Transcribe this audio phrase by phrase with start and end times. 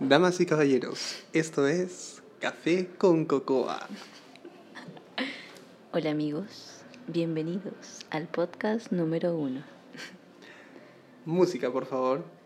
[0.00, 3.88] Damas y caballeros, esto es Café con Cocoa.
[5.92, 9.64] Hola amigos, bienvenidos al podcast número uno.
[11.24, 12.37] Música, por favor.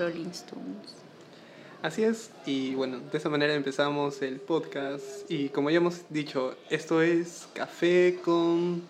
[0.00, 0.96] Rolling Stones.
[1.82, 5.30] Así es, y bueno, de esa manera empezamos el podcast.
[5.30, 8.82] Y como ya hemos dicho, esto es Café con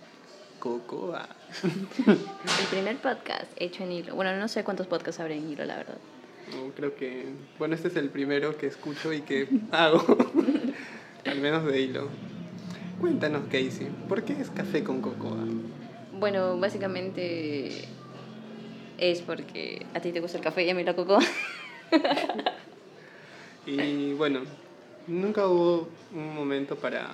[0.61, 1.29] Cocoa.
[1.65, 4.15] El primer podcast hecho en hilo.
[4.15, 5.99] Bueno, no sé cuántos podcasts habrá en hilo, la verdad.
[6.53, 7.27] No, creo que,
[7.59, 10.05] bueno, este es el primero que escucho y que hago,
[11.27, 12.09] al menos de hilo.
[13.01, 15.45] Cuéntanos, Casey, ¿por qué es Café con Cocoa?
[16.13, 17.89] Bueno, básicamente
[19.01, 21.21] es porque a ti te gusta el café y a mí la cocoa.
[23.67, 24.41] Y bueno,
[25.07, 27.09] nunca hubo un momento para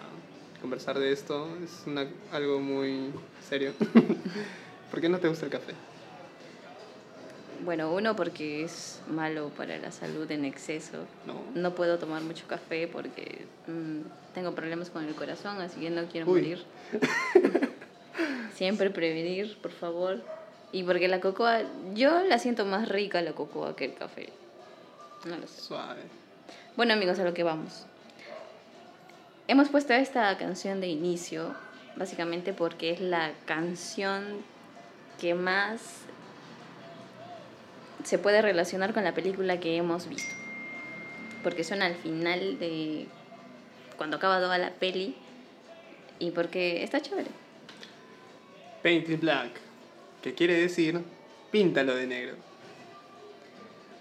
[0.61, 3.11] conversar de esto, es una, algo muy
[3.47, 3.73] serio.
[4.91, 5.73] ¿Por qué no te gusta el café?
[7.65, 11.05] Bueno, uno porque es malo para la salud en exceso.
[11.27, 11.43] No.
[11.55, 16.07] No puedo tomar mucho café porque mm, tengo problemas con el corazón, así que no
[16.07, 16.41] quiero Uy.
[16.41, 16.65] morir.
[18.55, 20.23] Siempre prevenir, por favor.
[20.73, 21.63] Y porque la cocoa,
[21.95, 24.31] yo la siento más rica la cocoa que el café.
[25.25, 25.61] No lo sé.
[25.61, 26.03] Suave.
[26.77, 27.87] Bueno amigos, a lo que vamos.
[29.49, 31.55] Hemos puesto esta canción de inicio,
[31.97, 34.43] básicamente porque es la canción
[35.21, 36.03] que más
[38.05, 40.35] se puede relacionar con la película que hemos visto.
[41.43, 43.07] Porque suena al final de
[43.97, 45.17] cuando acaba toda la peli
[46.19, 47.31] y porque está chévere.
[48.83, 49.61] Paint it black,
[50.27, 51.01] que quiere decir
[51.53, 52.35] píntalo de negro.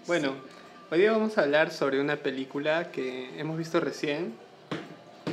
[0.08, 0.34] Bueno,
[0.90, 4.34] hoy día vamos a hablar sobre una película que hemos visto recién,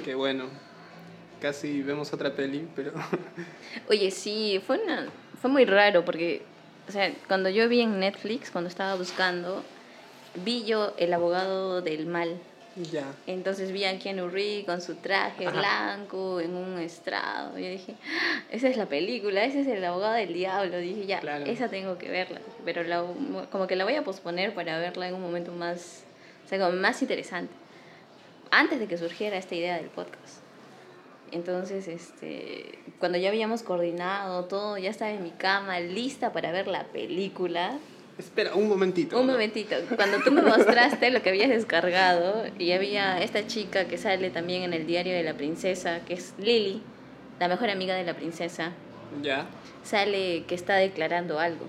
[0.05, 0.45] que bueno,
[1.41, 2.91] casi vemos otra peli, pero
[3.89, 5.07] Oye, sí, fue, una,
[5.41, 6.43] fue muy raro porque,
[6.87, 9.63] o sea, cuando yo vi en Netflix, cuando estaba buscando,
[10.45, 12.37] vi yo El abogado del mal.
[12.91, 13.05] Ya.
[13.27, 15.57] Entonces vi a Keanu Reeves con su traje Ajá.
[15.59, 17.57] blanco en un estrado.
[17.57, 20.77] Yo dije, "Ah, esa es la película, ese es el abogado del diablo.
[20.77, 21.45] Dije, ya, Claro.
[21.45, 22.39] esa tengo que verla.
[22.65, 23.03] Pero la,
[23.51, 26.03] como que la voy a posponer para verla en un momento más,
[26.45, 27.53] o sea, como más interesante.
[28.51, 30.39] Antes de que surgiera esta idea del podcast.
[31.31, 36.67] Entonces, este, cuando ya habíamos coordinado todo, ya estaba en mi cama, lista para ver
[36.67, 37.79] la película.
[38.17, 39.19] Espera, un momentito.
[39.19, 43.97] Un momentito, cuando tú me mostraste lo que habías descargado y había esta chica que
[43.97, 46.83] sale también en el diario de la princesa, que es Lily,
[47.39, 48.71] la mejor amiga de la princesa,
[49.23, 49.47] Ya.
[49.83, 51.67] sale que está declarando algo.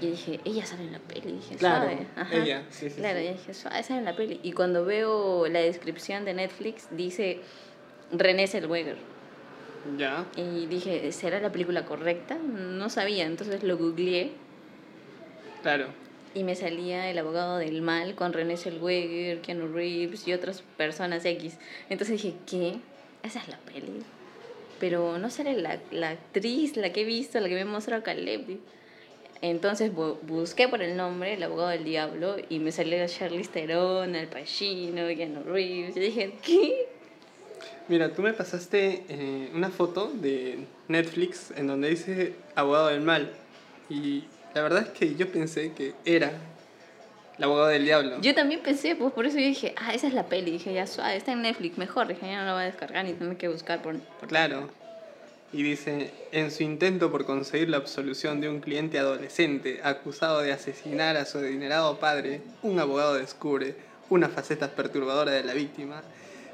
[0.00, 2.06] Y dije, ella sale en la peli, dije, Claro, suave.
[2.16, 2.34] Ajá.
[2.36, 3.26] ella, sí, sí, Claro, sí.
[3.26, 4.40] y dije, suave, sale en la peli.
[4.42, 7.40] Y cuando veo la descripción de Netflix, dice
[8.10, 8.96] René Zellweger.
[9.98, 10.24] Ya.
[10.36, 12.36] Y dije, ¿será la película correcta?
[12.38, 14.32] No sabía, entonces lo googleé
[15.62, 15.86] Claro.
[16.34, 21.24] y me salía el abogado del mal con René Zellweger, Keanu Reeves y otras personas
[21.24, 21.58] X.
[21.88, 22.76] Entonces dije, ¿qué?
[23.22, 24.02] Esa es la peli.
[24.78, 28.58] Pero no sale la, la actriz, la que he visto, la que me mostró Caleb.
[29.42, 34.14] Entonces bu- busqué por el nombre, el abogado del diablo, y me salió Charlize Theron,
[34.14, 35.96] Al Pacino, Keanu Reeves.
[35.96, 36.86] Y dije, ¿qué?
[37.88, 43.32] Mira, tú me pasaste eh, una foto de Netflix en donde dice abogado del mal.
[43.88, 44.24] Y
[44.54, 46.32] la verdad es que yo pensé que era
[47.38, 48.20] El abogado del diablo.
[48.20, 50.50] Yo también pensé, pues por eso yo dije, ah, esa es la peli.
[50.50, 52.06] Dije, ya suave, está en Netflix, mejor.
[52.08, 53.98] Dije, ya no la voy a descargar ni tengo que buscar por.
[53.98, 54.68] por Claro.
[55.52, 60.52] Y dice, en su intento por conseguir la absolución de un cliente adolescente acusado de
[60.52, 63.74] asesinar a su adinerado padre, un abogado descubre
[64.10, 66.02] una faceta perturbadora de la víctima.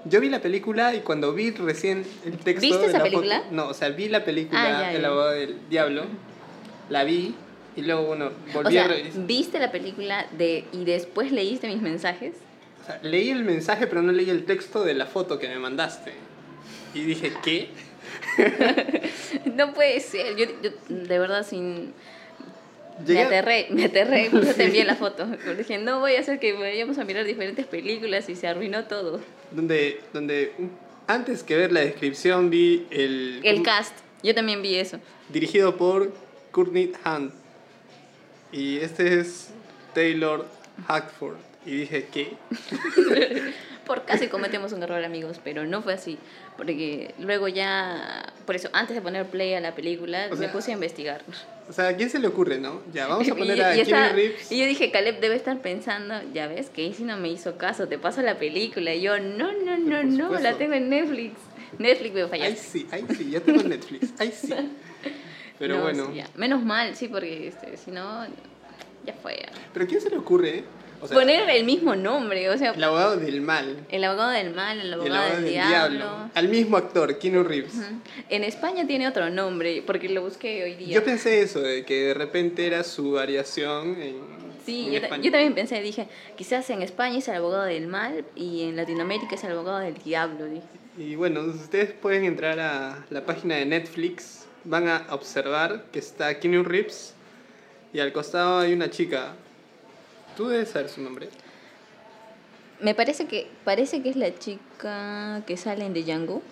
[0.04, 3.38] Yo vi la película y cuando vi recién el texto ¿Viste de esa la película?
[3.40, 6.04] foto- no, o sea, vi la película Ah, ya, El abogado del diablo,
[6.90, 7.34] la vi
[7.76, 9.26] y luego, bueno, O volví sea, a revisar.
[9.26, 12.34] ¿viste la película de y después leíste mis mensajes?
[12.82, 15.58] O sea, leí el mensaje pero no leí el texto de la foto que me
[15.58, 16.12] mandaste.
[16.94, 17.68] Y dije, ¿qué?
[19.54, 20.36] No puede ser.
[20.36, 21.92] Yo, yo, de verdad sin
[23.00, 25.26] me Llegué a- aterré, me aterré, eso te envié la foto.
[25.26, 28.84] Porque dije, no voy a hacer que vayamos a mirar diferentes películas y se arruinó
[28.84, 29.20] todo.
[29.50, 30.52] donde, donde
[31.06, 34.98] antes que ver la descripción vi el, El cast, yo también vi eso.
[35.28, 36.12] dirigido por
[36.52, 37.32] Courtney Hunt
[38.56, 39.50] y este es
[39.94, 40.46] Taylor
[40.88, 42.32] Hackford y dije ¿qué?
[43.86, 46.18] Por casi cometemos un error, amigos, pero no fue así.
[46.56, 50.52] Porque luego ya, por eso, antes de poner play a la película, O me sea,
[50.52, 51.22] puse a investigar.
[51.68, 52.82] o sea ¿a quién se le ocurre no?
[52.92, 55.60] ya vamos a poner Y- a y estaba- Reeves Y yo dije, Caleb debe estar
[55.62, 58.92] pensando, ya ves, que si no me hizo caso, te paso la película.
[58.92, 61.34] Y yo, no, no, no, no, la tengo en Netflix.
[61.78, 62.56] Netflix me ay fallaste.
[62.56, 64.52] sí ay sí ya tengo Netflix ay sí
[65.58, 66.20] pero No, bueno sí.
[66.36, 68.24] Menos mal, sí, porque este, si no,
[69.04, 69.36] ya fue.
[69.36, 69.48] ya.
[69.72, 70.64] pero ¿a quién se le ocurre
[71.00, 74.54] o sea Poner el mismo nombre, o sea, el abogado del mal el abogado del
[74.54, 75.98] mal, el y el abogado, abogado del, del diablo.
[75.98, 77.84] diablo al mismo actor Keanu Reeves Ujú.
[78.30, 80.94] En España tiene otro nombre, porque lo busqué hoy día.
[80.94, 85.22] yo pensé eso de que de repente era su variación en, Sí, en yo, España.
[85.22, 89.34] yo también pensé, dije, quizás en España es el abogado del mal y en Latinoamérica
[89.36, 90.66] es el abogado del diablo, dije.
[90.98, 96.38] Y bueno, ustedes pueden entrar a la página de Netflix, van a observar que está
[96.38, 97.14] Keanu Reeves
[97.92, 99.34] y al costado hay una chica.
[100.36, 101.28] Tú debes saber su nombre.
[102.80, 106.42] Me parece que parece que es la chica que sale en The Django.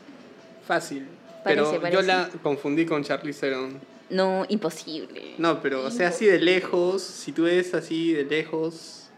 [0.67, 1.07] Fácil.
[1.43, 1.95] Parece, pero parece.
[1.95, 3.79] yo la confundí con Charlie Theron.
[4.09, 5.35] No, imposible.
[5.39, 9.09] No, pero o sea, así de lejos, si tú ves así de lejos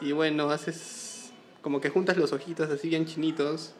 [0.00, 1.32] y bueno, haces
[1.62, 3.74] como que juntas los ojitos así bien chinitos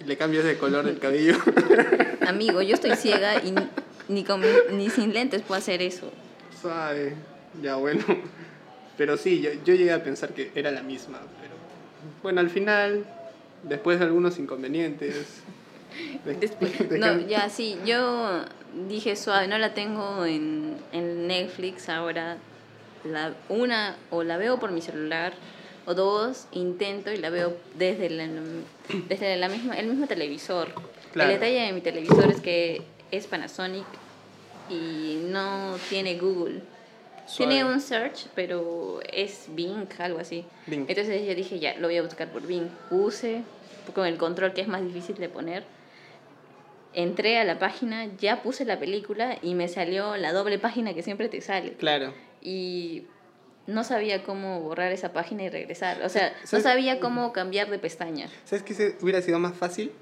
[0.00, 1.36] y le cambias de color el cabello.
[2.26, 3.54] Amigo, yo estoy ciega y
[4.08, 4.42] ni, con
[4.72, 6.10] ni sin lentes puedo hacer eso.
[6.60, 7.14] Suave.
[7.62, 8.04] Ya bueno.
[8.96, 11.18] Pero sí, yo, yo llegué a pensar que era la misma.
[11.40, 11.54] Pero
[12.22, 13.04] bueno, al final,
[13.62, 15.42] después de algunos inconvenientes.
[16.24, 18.44] de- Después, de- no, ya sí, yo
[18.88, 22.36] dije suave, no la tengo en, en Netflix ahora.
[23.04, 25.32] La, una, o la veo por mi celular,
[25.86, 28.28] o dos, intento y la veo desde, la,
[29.08, 30.68] desde la misma, el mismo televisor.
[31.12, 31.30] Claro.
[31.30, 33.86] El detalle de mi televisor es que es Panasonic
[34.68, 36.62] y no tiene Google.
[37.26, 37.54] Suave.
[37.54, 40.44] Tiene un search, pero es Bing, algo así.
[40.66, 40.86] Bing.
[40.88, 42.68] Entonces yo dije, ya, lo voy a buscar por Bing.
[42.88, 43.42] Puse
[43.94, 45.64] con el control que es más difícil de poner.
[46.92, 51.02] Entré a la página, ya puse la película y me salió la doble página que
[51.02, 51.74] siempre te sale.
[51.74, 52.12] Claro.
[52.42, 53.04] Y
[53.70, 56.02] no sabía cómo borrar esa página y regresar.
[56.02, 58.28] O sea, no sabía cómo cambiar de pestaña.
[58.44, 59.92] ¿Sabes qué se- hubiera sido más fácil?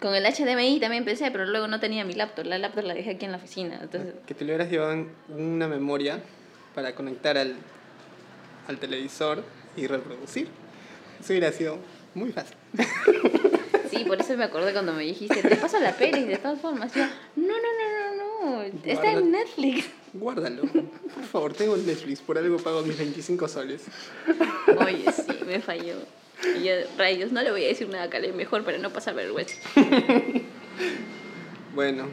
[0.00, 2.44] Con el HDMI también pensé, pero luego no tenía mi laptop.
[2.46, 3.78] La laptop la dejé aquí en la oficina.
[3.82, 6.20] Entonces, Que te lo hubieras llevado en una memoria
[6.74, 7.56] para conectar al,
[8.68, 9.42] al televisor
[9.76, 10.48] y reproducir.
[11.18, 11.78] Eso hubiera sido
[12.14, 12.56] muy fácil.
[13.90, 16.94] sí, por eso me acordé cuando me dijiste, te paso la peli de todas formas.
[16.94, 17.04] Yo,
[17.36, 18.62] no, no, no, no, no.
[18.84, 19.88] Está en Netflix.
[20.14, 20.62] Guárdalo.
[20.62, 23.82] Por favor, tengo el Netflix, por algo pago mis 25 soles.
[24.78, 25.94] Oye, sí, me falló.
[26.58, 29.14] Y yo, rayos, no le voy a decir nada a Caleb, mejor para no pasar
[29.14, 29.56] vergüenza.
[31.74, 32.06] Bueno,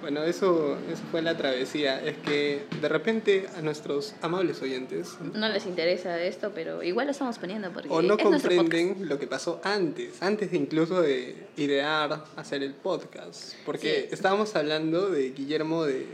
[0.00, 2.04] bueno, eso, eso fue la travesía.
[2.04, 7.12] Es que de repente a nuestros amables oyentes No les interesa esto, pero igual lo
[7.12, 11.36] estamos poniendo porque o no es comprenden lo que pasó antes, antes de incluso de
[11.56, 13.54] idear hacer el podcast.
[13.64, 14.14] Porque Sí.
[14.14, 16.06] estábamos hablando de Guillermo de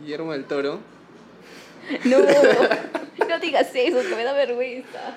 [0.00, 0.80] Guillermo del Toro.
[2.04, 2.18] No,
[3.28, 5.16] no digas eso, que me da vergüenza.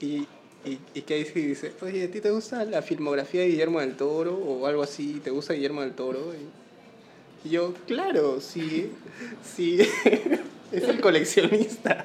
[0.00, 0.26] y,
[0.64, 4.66] y, y dice, oye, ¿a ti te gusta la filmografía de Guillermo del Toro o
[4.66, 5.20] algo así?
[5.22, 6.32] ¿Te gusta Guillermo del Toro?
[6.34, 8.90] Y, y yo, claro, sí,
[9.44, 9.78] sí,
[10.72, 12.04] es el coleccionista.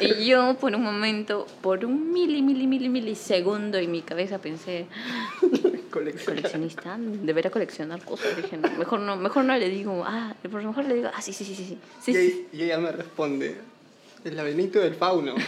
[0.00, 4.86] Y yo por un momento, por un mili, mili, mili, milisegundo en mi cabeza pensé,
[5.90, 6.96] coleccionista.
[6.98, 8.36] deberá coleccionar cosas.
[8.36, 11.20] Dije, no, mejor no, mejor no le digo, ah, por lo mejor le digo, ah,
[11.22, 12.48] sí, sí, sí, sí, sí, Y, sí.
[12.52, 13.56] y ella me responde,
[14.24, 15.34] el laberinto del fauno.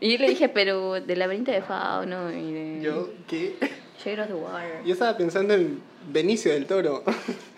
[0.00, 3.56] Y yo le dije, pero del laberinto de Fauno y de Yo, ¿qué?
[4.04, 4.80] Shade of the Water.
[4.86, 5.80] Yo estaba pensando en
[6.12, 7.02] Benicio del Toro.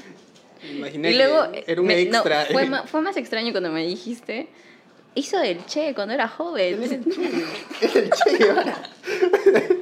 [0.75, 2.47] Imaginé Y luego, que era un me- no, extra.
[2.51, 4.49] fue, ma- fue más extraño cuando me dijiste,
[5.15, 6.83] Hizo el Che cuando era Él es joven.
[6.95, 7.85] el Che.
[7.87, 8.83] Es el Che Guevara.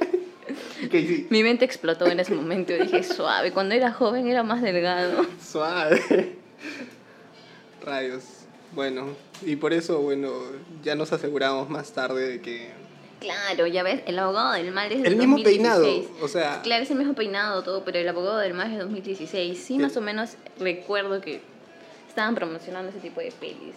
[1.29, 2.73] Mi mente explotó en ese momento.
[2.73, 3.51] Dije, suave.
[3.51, 5.25] Cuando era joven era más delgado.
[5.41, 6.35] Suave.
[7.85, 8.23] Rayos.
[8.73, 9.07] Bueno,
[9.43, 10.31] y por eso, bueno,
[10.83, 12.69] ya nos aseguramos más tarde de que...
[13.19, 15.45] Claro, ya ves, el abogado del mal es El mismo 2016.
[15.57, 16.61] peinado, o sea...
[16.61, 19.57] Claro, es el mismo peinado, todo, pero el abogado del mal es de 2016.
[19.57, 19.79] Sí, Sí.
[19.79, 21.41] más o menos recuerdo que
[22.07, 23.75] estaban promocionando ese tipo de pelis.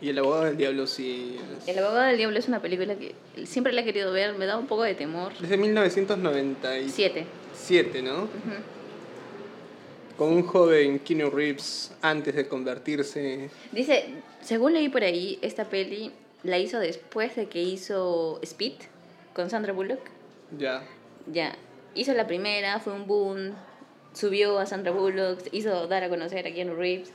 [0.00, 1.38] Y el abogado del diablo sí...
[1.58, 3.14] es- El abogado del diablo es una película que
[3.44, 5.32] siempre la he querido ver, me da un poco de temor.
[5.38, 8.02] Desde 1997, Siete.
[8.02, 8.22] ¿no?
[8.24, 8.30] Ujú.
[10.16, 13.50] Con un joven Keanu Reeves antes de convertirse...
[13.72, 14.06] Dice,
[14.42, 18.74] según leí por ahí, esta peli la hizo después de que hizo Speed
[19.34, 20.00] con Sandra Bullock.
[20.58, 20.82] Ya.
[21.30, 21.54] Ya,
[21.94, 23.52] hizo la primera, fue un boom,
[24.14, 27.10] subió a Sandra Bullock, hizo dar a conocer a Keanu Reeves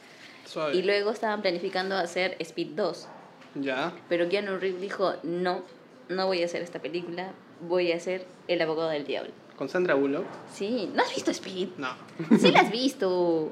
[0.45, 0.75] Suave.
[0.75, 3.07] y luego estaban planificando hacer Speed 2.
[3.55, 3.93] Ya.
[4.09, 5.63] Pero Keanu Reeves dijo, no,
[6.09, 9.31] no voy a hacer esta película, voy a hacer El abogado del diablo.
[9.57, 10.25] Con Sandra Bullock.
[10.53, 11.69] Sí, ¿no has visto Speed?
[11.77, 11.89] No.
[12.39, 13.51] Sí la has visto.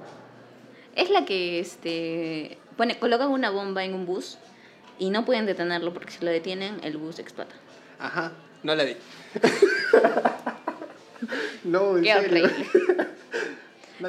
[0.95, 4.37] Es la que este pone, colocan una bomba en un bus
[4.99, 7.55] y no pueden detenerlo porque si lo detienen el bus explota.
[7.99, 8.33] Ajá.
[8.63, 8.95] No la vi.
[11.63, 12.45] no, en Qué serio.
[12.45, 13.07] horrible.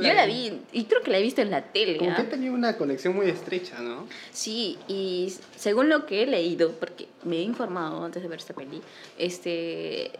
[0.00, 1.98] No Yo la vi y creo que la he visto en la tele.
[1.98, 2.16] Como ¿ah?
[2.16, 4.06] que tenía una conexión muy estrecha, ¿no?
[4.32, 8.54] Sí, y según lo que he leído, porque me he informado antes de ver esta
[8.54, 8.80] peli,
[9.18, 10.10] este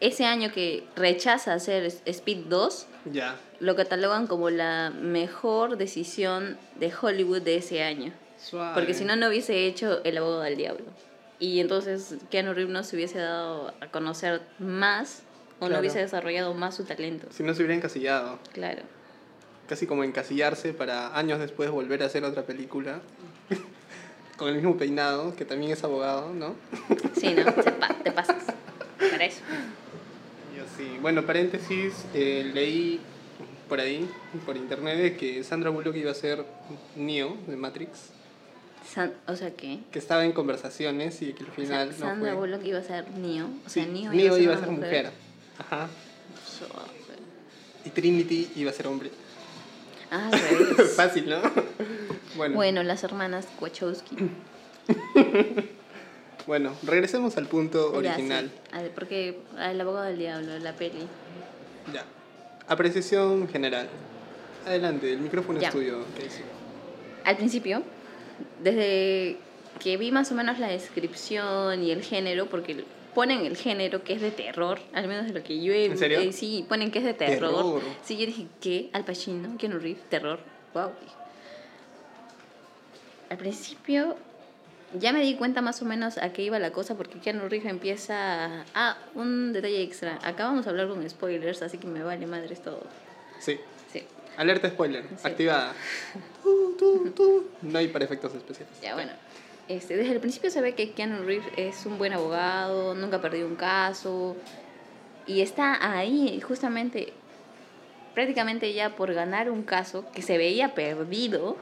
[0.00, 3.36] ese año que rechaza hacer Speed 2, Ya.
[3.60, 8.12] lo catalogan como la mejor decisión de Hollywood de ese año.
[8.42, 8.72] Suave.
[8.74, 10.86] Porque si no, no hubiese hecho El abogado del diablo.
[11.38, 15.22] Y entonces Keanu Reeves no se hubiese dado a conocer más
[15.60, 15.74] o Claro.
[15.74, 17.28] no hubiese desarrollado más su talento.
[17.30, 18.38] Si no se hubiera encasillado.
[18.52, 18.82] Claro.
[19.68, 23.00] Casi como encasillarse para años después volver a hacer otra película.
[24.36, 26.54] Con el mismo peinado, que también es abogado, ¿no?
[27.20, 28.42] Sí, no, pa- te pasas.
[28.98, 29.40] Para eso.
[30.56, 30.98] Y así.
[31.00, 33.00] Bueno, paréntesis, eh, leí
[33.68, 34.08] por ahí,
[34.46, 36.44] por internet, de que Sandra Bullock iba a ser
[36.96, 38.08] Neo de Matrix.
[38.90, 39.80] San- o sea, ¿qué?
[39.92, 42.40] Que estaba en conversaciones y que al O sea, final no Sandra fue.
[42.40, 43.44] Bullock iba a ser Neo.
[43.46, 45.10] O Sí, sea, Neo, Neo iba a una ser mujer.
[45.60, 45.88] Ajá.
[47.84, 49.10] Y Trinity iba a ser hombre.
[50.10, 50.30] Ah.
[50.96, 51.40] Fácil, ¿no?
[51.40, 51.54] bueno,
[52.36, 54.16] bueno, Bueno, las hermanas Wachowski.
[56.82, 58.50] regresemos al punto Ya, original.
[58.52, 58.60] sí.
[58.76, 61.06] A ver, Porque el abogado del diablo, la peli.
[61.92, 62.04] Ya.
[62.66, 63.88] Apreciación general.
[64.66, 65.68] Adelante, el micrófono Ya.
[65.68, 66.44] es tuyo, Casey.
[67.24, 67.82] Al principio,
[68.62, 69.36] desde
[69.78, 74.12] que vi más o menos la descripción y el género, porque ponen el género que
[74.14, 76.20] es de terror, al menos de lo que yo he ¿En serio?
[76.20, 77.50] eh, sí, ponen que es de terror.
[77.80, 77.82] Terror.
[78.02, 78.90] Sí, yo dije, ¿qué?
[78.92, 80.38] Al Pacino, Keanu Reeves, terror.
[80.74, 80.90] Wow.
[83.28, 84.16] Al principio
[84.98, 87.70] ya me di cuenta más o menos a qué iba la cosa porque Keanu Reeves
[87.70, 88.64] empieza...
[88.74, 90.18] Ah, un detalle extra.
[90.22, 92.82] Acá vamos a hablar con spoilers, así que me vale madres todo.
[93.38, 93.58] Sí.
[93.92, 94.02] Sí.
[94.36, 95.28] Alerta spoiler, Sí.
[95.28, 95.74] activada.
[96.42, 97.44] Tu.
[97.62, 98.72] No hay para efectos especiales.
[98.82, 99.12] Ya, bueno.
[99.70, 103.20] Este, desde el principio se ve que Keanu Reeves es un buen abogado, nunca ha
[103.20, 104.36] perdido un caso.
[105.28, 107.12] Y está ahí, justamente,
[108.12, 111.56] prácticamente ya por ganar un caso que se veía perdido.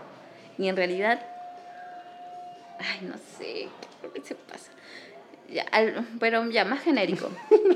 [0.57, 1.21] Y en realidad.
[2.79, 3.69] Ay, no sé,
[4.15, 4.71] ¿qué se pasa?
[5.53, 7.29] Ya, al- pero ya, más genérico.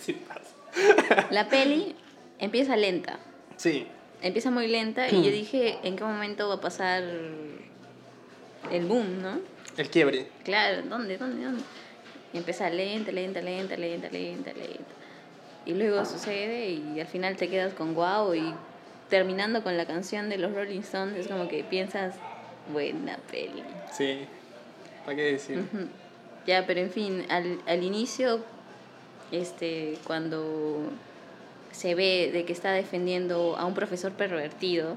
[0.00, 1.28] Sí pasa.
[1.30, 1.94] La peli
[2.40, 3.18] empieza lenta.
[3.56, 3.86] Sí.
[4.20, 7.02] Empieza muy lenta y yo dije, ¿en qué momento va a pasar
[8.70, 9.38] el boom, no?
[9.76, 10.26] El quiebre.
[10.44, 11.62] Claro, ¿dónde, dónde, dónde?
[12.32, 14.94] Y empieza lenta, lenta, lenta, lenta, lenta, lenta.
[15.64, 18.54] Y luego sucede y al final te quedas con wow y
[19.08, 22.14] terminando con la canción de los Rolling Stones es como que piensas,
[22.72, 23.64] buena peli.
[23.90, 24.26] Sí.
[25.04, 25.58] ¿Para qué decir?
[25.58, 25.88] Ujú.
[26.46, 28.44] Ya, pero en fin, al, al inicio,
[29.30, 30.90] este, cuando
[31.70, 34.96] se ve de que está defendiendo a un profesor pervertido.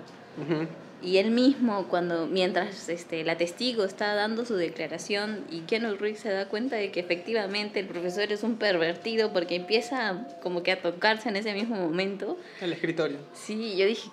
[1.04, 6.20] Y él mismo, cuando mientras este, la testigo está dando su declaración y Keanu Reeves
[6.22, 10.72] se da cuenta de que efectivamente el profesor es un pervertido porque empieza como que
[10.72, 13.18] a tocarse en ese mismo momento, El escritorio.
[13.34, 14.10] sí, yo dije,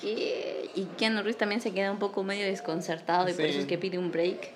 [0.00, 0.70] ¿qué?
[0.74, 3.78] Y Keanu Reeves también se queda un poco medio desconcertado y por eso es que
[3.78, 4.50] pide un break.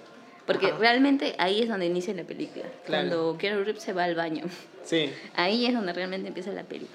[0.46, 0.76] Porque Ajá.
[0.78, 3.08] realmente ahí es donde inicia la película, Claro.
[3.08, 4.44] cuando Keanu Reeves se va al baño.
[4.84, 5.10] Sí.
[5.34, 6.86] Ahí es donde realmente empieza la peli.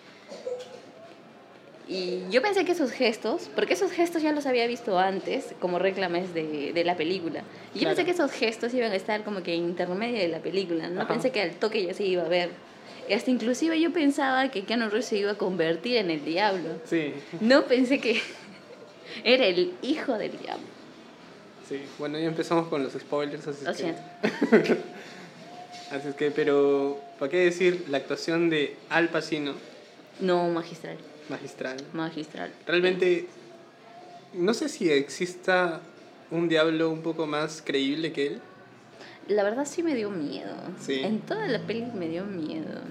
[1.92, 5.80] Y yo pensé que esos gestos, porque esos gestos ya los había visto antes como
[5.80, 7.40] reclames de, de la película.
[7.74, 7.96] Y yo Claro.
[7.96, 10.88] pensé que esos gestos iban a estar como que intermedio de la película.
[10.88, 11.08] No Ajá.
[11.14, 12.52] pensé que al toque ya se iba a ver.
[13.10, 16.70] Y hasta inclusive yo pensaba que Keanu Reeves se iba a convertir en el diablo.
[16.86, 17.12] Sí.
[17.42, 18.22] No pensé que
[19.24, 20.68] era el hijo del diablo.
[21.68, 23.84] Sí, bueno, ya empezamos con los spoilers, así Lo es que...
[23.84, 24.82] siento.
[25.92, 29.54] Así es que, pero, ¿para qué decir la actuación de Al Pacino,
[30.20, 30.98] No, magistral.
[31.30, 31.78] Magistral?
[31.94, 32.52] Magistral.
[32.66, 33.28] Realmente,
[34.34, 35.82] no sé si exista
[36.32, 38.42] un diablo un poco más creíble que él.
[39.28, 40.56] La verdad sí me dio miedo.
[40.80, 41.02] Sí.
[41.02, 42.82] En toda la peli me dio miedo.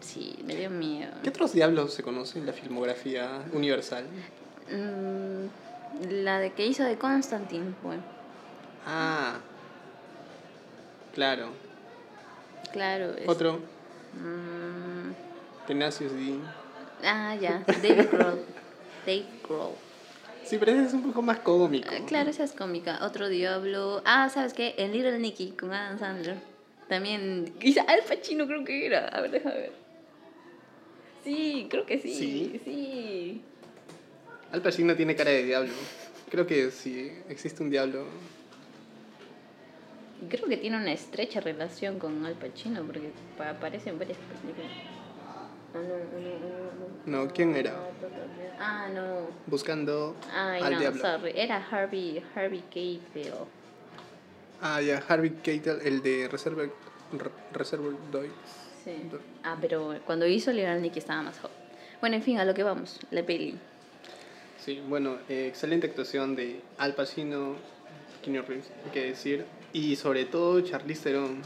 [0.00, 1.12] Sí, me dio miedo.
[1.22, 4.04] ¿Qué otros diablos se conocen en la filmografía universal?
[4.70, 8.02] Mm, la de que hizo de Constantine, bueno.
[8.86, 9.38] Ah,
[11.14, 11.48] claro.
[12.72, 13.14] Claro.
[13.16, 13.60] es- Otro,
[14.14, 15.12] Mm,
[15.68, 16.34] Tenacious D.
[17.04, 17.64] ah, ya.
[17.82, 18.44] Dave Grohl.
[19.06, 19.74] Dave Grohl.
[20.44, 21.88] Sí, pero ese es un poco más cómico.
[21.92, 22.98] Ah, Claro, esa es cómica.
[23.02, 24.02] Otro diablo.
[24.04, 24.74] Ah, ¿sabes qué?
[24.78, 26.36] El Little Nicky con Adam Sandler.
[26.88, 27.54] También.
[27.60, 29.06] Quizá Al Pacino creo que era.
[29.08, 29.72] A ver, déjame ver.
[31.22, 32.14] Sí, creo que sí.
[32.14, 32.60] ¿Sí?
[32.64, 33.42] Sí.
[34.50, 35.72] Al Pacino tiene cara de diablo.
[36.30, 38.06] Creo que si existe un diablo.
[40.28, 44.70] Creo que tiene una estrecha relación con Al Pacino porque pa- aparece en varias películas.
[45.74, 47.74] Ah, no, no, no, no, No, ¿quién era?
[48.58, 49.28] Ah, no.
[49.46, 51.00] Buscando Ay, al no, diablo.
[51.00, 51.32] sorry.
[51.34, 53.32] Era Harvey, Harvey Keitel.
[54.60, 56.70] Ah, ya, Harvey Keitel, el de Reservoir,
[57.52, 58.28] Reservoir Dogs.
[58.84, 58.92] Sí.
[59.44, 61.56] Ah, pero cuando hizo Little Nicky estaba más joven.
[62.00, 62.98] Bueno, en fin, a lo que vamos.
[63.10, 63.56] La peli.
[64.58, 67.56] Sí, bueno, eh, excelente actuación de Al Pacino,
[68.22, 69.46] Keanu Reeves, hay que decir.
[69.72, 71.42] Y sobre todo Charlize Theron.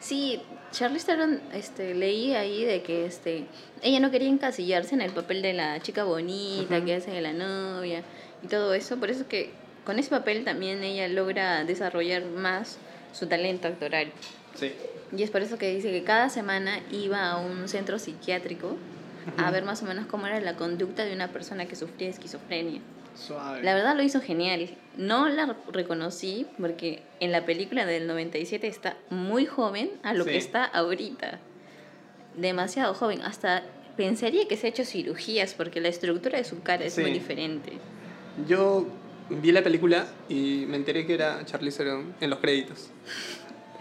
[0.00, 0.40] Sí,
[0.72, 3.46] Charlize Theron, este, leí ahí de que este,
[3.82, 7.32] ella no quería encasillarse en el papel de la chica bonita que hace de la
[7.32, 8.02] novia
[8.42, 8.96] y todo eso.
[8.98, 9.50] Por eso es que
[9.84, 12.78] con ese papel también ella logra desarrollar más
[13.12, 14.12] su talento actoral.
[14.54, 14.72] Sí,
[15.16, 18.76] Y es por eso que dice que cada semana iba a un centro psiquiátrico
[19.38, 22.80] a ver más o menos cómo era la conducta de una persona que sufría esquizofrenia.
[23.16, 23.62] Suave.
[23.62, 24.68] La verdad lo hizo genial.
[24.96, 30.30] No la reconocí porque en la película del 97 está muy joven a lo Sí.
[30.30, 31.38] que está ahorita.
[32.36, 33.22] Demasiado joven.
[33.22, 33.62] Hasta
[33.96, 37.00] pensaría que se ha hecho cirugías porque la estructura de su cara es Sí.
[37.00, 37.72] muy diferente.
[38.46, 38.86] Yo
[39.30, 42.90] vi la película y me enteré que era Charlize Theron en los créditos.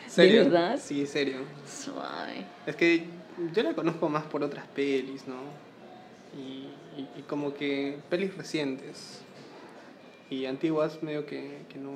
[0.07, 0.45] ¿Serio?
[0.45, 0.79] verdad?
[0.81, 1.39] Sí, serio.
[1.67, 2.45] Suave.
[2.65, 3.03] Es que
[3.53, 5.35] yo la conozco más por otras pelis, ¿no?
[6.37, 6.69] Y,
[7.01, 9.19] y- y como que pelis recientes.
[10.29, 11.91] Y antiguas medio que, que no...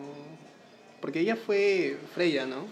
[1.02, 2.66] Porque ella fue Freya, ¿no?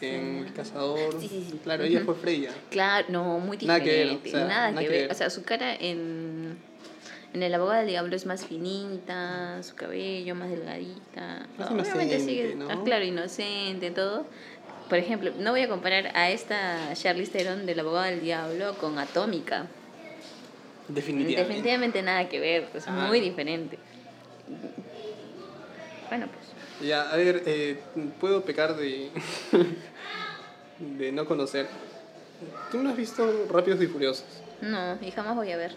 [0.00, 1.18] En El Cazador.
[1.20, 1.60] Sí, sí, sí.
[1.62, 2.50] Claro, ella fue Freya.
[2.70, 4.28] Claro, no, muy Nada que ver, diferente.
[4.28, 5.10] o sea, nada, nada que que ver.
[5.10, 6.56] O sea, su cara en,
[7.32, 11.46] en El abogado del diablo es más finita, su cabello más delgadita.
[11.58, 12.68] Más Obviamente sigue, ¿no?
[12.70, 14.26] ah, claro, inocente, todo.
[14.88, 18.98] Por ejemplo, no voy a comparar a esta Charlize Theron del abogado del diablo con
[18.98, 19.66] Atómica.
[20.88, 21.42] Definitivamente.
[21.42, 23.06] Definitivamente nada que ver, es Ah.
[23.08, 23.78] muy diferente.
[26.08, 26.88] Bueno, pues.
[26.88, 27.80] Ya, a ver, eh,
[28.20, 29.10] puedo pecar de,
[30.78, 31.66] de no conocer.
[32.70, 34.24] ¿Tú no has visto Rápidos y Furiosos?
[34.60, 35.74] No, y jamás voy a ver.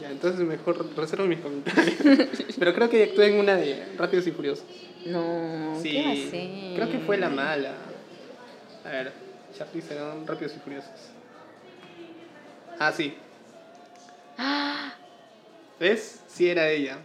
[0.00, 1.96] Ya, entonces mejor reservo mis comentarios.
[2.58, 4.64] Pero creo que actué en una de Rápidos y Furiosos.
[5.06, 6.74] No, Sí, ¿qué va a ser?
[6.76, 7.74] creo que fue la mala.
[8.84, 9.12] A ver,
[9.56, 10.90] Charlize Theron, Rápidos y Furiosos.
[12.78, 13.14] Ah, sí.
[14.38, 14.94] ¡Ah!
[15.80, 16.20] ¿Ves?
[16.28, 16.98] Sí era ella.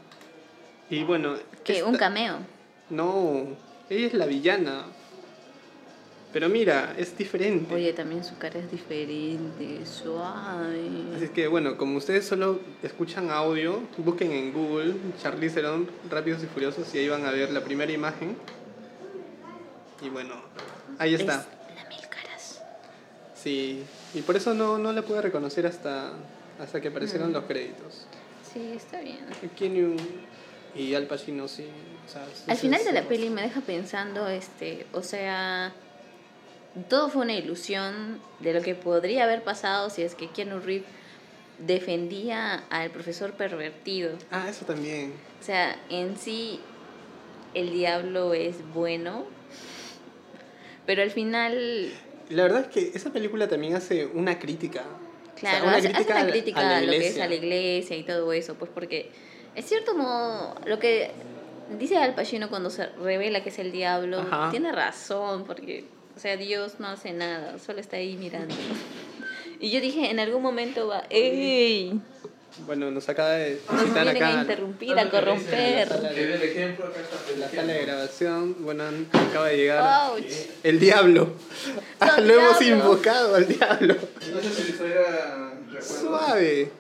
[0.90, 1.36] Y bueno...
[1.64, 1.74] ¿Qué?
[1.78, 2.38] esta- ¿Un cameo?
[2.90, 3.48] No,
[3.90, 4.86] ella es la villana.
[6.32, 7.74] Pero mira, es diferente.
[7.74, 10.90] Oye, también su cara es diferente, suave.
[11.16, 16.48] Así que bueno, como ustedes solo escuchan audio, busquen en Google Charlize Theron, Rápidos y
[16.48, 18.36] Furiosos y ahí van a ver la primera imagen.
[20.02, 20.36] Y bueno,
[21.00, 21.46] ahí está.
[21.70, 22.62] Es la mil caras.
[23.34, 26.12] Sí, y por eso no, no la pude reconocer hasta,
[26.60, 27.34] hasta que aparecieron Mm.
[27.34, 28.08] los créditos.
[28.54, 29.20] Sí, está bien.
[29.58, 29.96] Keanu
[30.76, 31.66] y Al Pacino, sí.
[32.06, 35.74] o sea, Al final de la peli me deja pensando, este, o sea,
[36.90, 40.88] todo fue una ilusión de lo que podría haber pasado si es que Keanu Reeves
[41.60, 44.18] defendía al profesor pervertido.
[44.32, 45.14] Ah, eso también.
[45.42, 46.60] O sea, en sí
[47.54, 49.26] el diablo es bueno,
[50.86, 51.90] pero al final,
[52.30, 54.84] La verdad es que esa película también hace una crítica.
[55.36, 57.28] O sea, claro, hace, hace una a- crítica a la a, lo que es a
[57.28, 59.12] la iglesia y todo eso, pues porque
[59.56, 61.12] es cierto modo lo que
[61.78, 64.50] dice Al Pacino cuando se revela que es el diablo, Ajá.
[64.52, 68.56] tiene razón, porque, o sea, Dios no hace nada, solo está ahí mirando.
[69.58, 71.98] Y yo dije, en algún momento va, ¡ey!
[72.66, 75.88] Bueno, nos acaba de Nos vienen acá a interrumpir, a corromper.
[75.88, 78.56] Que dé el ejemplo, acá está en la sala de grabación.
[78.60, 80.24] Bueno, acaba de llegar ¡Ouch!
[80.64, 81.34] el diablo.
[82.00, 83.96] Ah, ¡Son lo hemos invocado al diablo.
[83.96, 85.86] No sé si les.
[85.86, 86.72] Suave.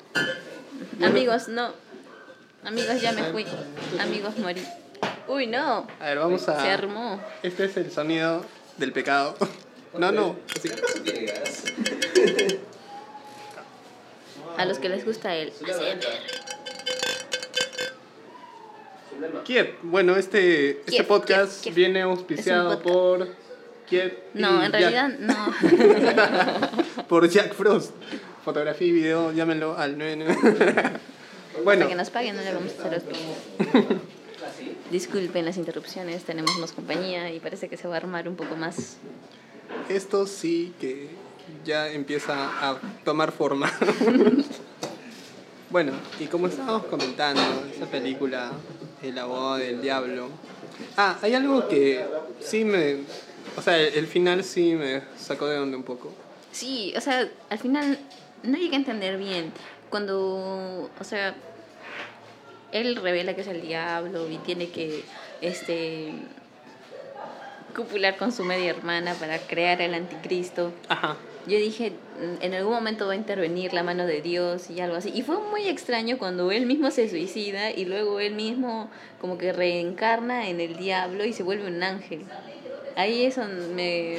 [1.01, 1.71] Amigos, no.
[2.65, 3.45] Amigos, ya me fui.
[3.99, 4.61] Amigos, morí.
[5.27, 5.87] Uy, no.
[5.99, 6.61] A ver, vamos a...
[6.61, 7.19] Se armó.
[7.43, 8.43] Este es el sonido
[8.77, 9.35] del pecado.
[9.97, 10.35] No, no.
[10.55, 10.69] así.
[14.57, 15.99] A los que les gusta el ASMR.
[19.45, 19.75] Kiet.
[19.83, 22.83] Bueno, este, este podcast viene auspiciado podcast.
[22.83, 23.27] por
[23.87, 24.13] Kiet.
[24.33, 24.81] y No, en Jack.
[24.81, 27.03] realidad no.
[27.07, 27.91] por Jack Frost.
[28.43, 30.99] Fotografía y video, llámenlo al 99.
[31.63, 34.01] Bueno, Hasta que nos paguen no le vamos a hacer auspicio.
[34.91, 38.55] Disculpen las interrupciones, tenemos más compañía y parece que se va a armar un poco
[38.55, 38.97] más.
[39.89, 41.09] esto sí que
[41.63, 43.71] ya empieza a tomar forma.
[45.69, 47.41] bueno, y como estábamos comentando,
[47.73, 48.51] esa película,
[49.03, 50.29] El abogado del diablo.
[50.97, 52.05] Ah, hay algo que
[52.39, 52.97] sí me.
[53.57, 56.11] O sea, el, el final sí me sacó de onda un poco.
[56.51, 57.99] Sí, o sea, al final
[58.43, 59.51] no llegué a entender bien.
[59.95, 61.33] Cuando, o sea,
[62.73, 65.05] él revela que es el diablo y tiene que,
[65.39, 66.11] este,
[67.73, 70.73] copular con su media hermana para crear el anticristo.
[70.89, 71.15] Ajá.
[71.47, 74.97] Yo dije, "Mm, en algún momento va a intervenir la mano de Dios y algo
[74.97, 75.13] así.
[75.15, 78.89] Y fue muy extraño cuando él mismo se suicida y luego él mismo
[79.21, 82.25] como que reencarna en el diablo y se vuelve un ángel.
[82.97, 84.17] Ahí eso me...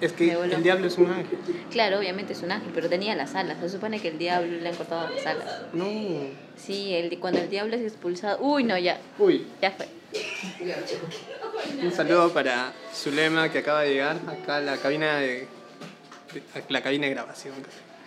[0.00, 1.38] Es que el diablo es un ángel.
[1.70, 3.58] Claro, obviamente es un ángel, pero tenía las alas.
[3.60, 5.62] Se supone que el diablo le han cortado las alas.
[5.72, 5.86] No.
[6.56, 8.38] Sí, el, cuando el diablo es expulsado...
[8.40, 9.88] Uy, no, ya, Uy, ya fue.
[11.82, 15.46] un saludo para Zulema que acaba de llegar acá a la cabina de,
[16.32, 17.54] de- a la cabina de grabación.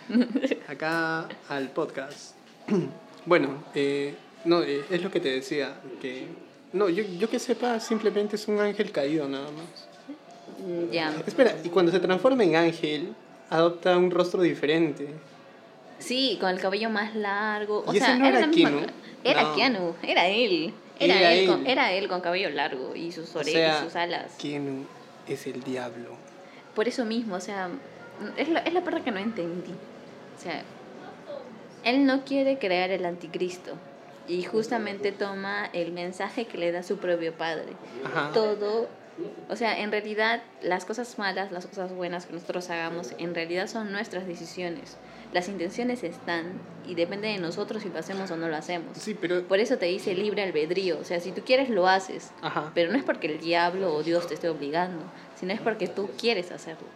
[0.68, 2.34] Acá al podcast.
[3.24, 6.26] Bueno, eh, no, eh, es lo que te decía, que
[6.72, 9.88] no, yo, yo que sepa simplemente es un ángel caído nada más.
[10.62, 11.12] Mm, Ya.
[11.26, 13.14] Espera, y cuando se transforma en ángel
[13.50, 15.08] adopta un rostro diferente.
[15.98, 17.84] Sí, con el cabello más largo.
[17.86, 18.80] O ¿Y ese no era Keanu?
[18.86, 18.92] ca-
[19.24, 19.54] Era No.
[19.54, 20.74] Keanu, era él.
[20.98, 23.84] Era, Era él, Con, era él con cabello largo y sus O orejas sea, y
[23.84, 24.34] sus alas.
[24.40, 24.86] ¿quién
[25.28, 26.10] es el diablo?
[26.74, 27.68] Por eso mismo, o sea,
[28.36, 29.72] es la, es la parte que no entendí.
[29.72, 30.62] O sea,
[31.84, 33.72] él no quiere crear el anticristo.
[34.28, 37.72] Y justamente toma el mensaje que le da su propio padre.
[38.04, 38.30] Ajá.
[38.32, 38.86] Todo,
[39.48, 43.66] o sea, en realidad las cosas malas, las cosas buenas que nosotros hagamos, en realidad
[43.66, 44.96] son nuestras decisiones.
[45.32, 48.98] Las intenciones están y depende de nosotros si lo hacemos o no lo hacemos.
[48.98, 49.42] Sí, pero...
[49.48, 50.98] Por eso te dice libre albedrío.
[50.98, 52.32] O sea, si tú quieres, lo haces.
[52.42, 52.70] Ajá.
[52.74, 55.02] Pero no es porque el diablo o Dios te esté obligando,
[55.38, 56.86] sino es porque tú quieres hacerlo.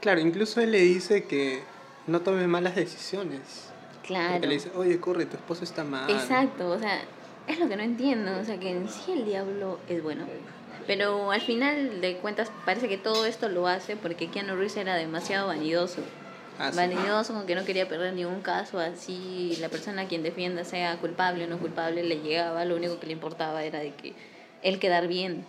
[0.00, 1.62] Claro, incluso él le dice que
[2.06, 3.70] no tome malas decisiones.
[4.04, 4.32] Claro.
[4.32, 6.10] Porque le dice, oye, corre, tu esposo está mal.
[6.10, 7.00] Exacto, o sea,
[7.46, 8.36] es lo que no entiendo.
[8.40, 10.24] O sea, que en sí el diablo es bueno.
[10.90, 14.96] Pero al final de cuentas parece que todo esto lo hace porque Keanu Reeves era
[14.96, 16.02] demasiado vanidoso.
[16.58, 16.78] Ah, sí.
[16.78, 20.96] Vanidoso, con que no quería perder ningún caso, así la persona a quien defienda sea
[20.96, 24.14] culpable o no culpable le llegaba, lo único que le importaba era de que
[24.62, 25.44] él quedar bien.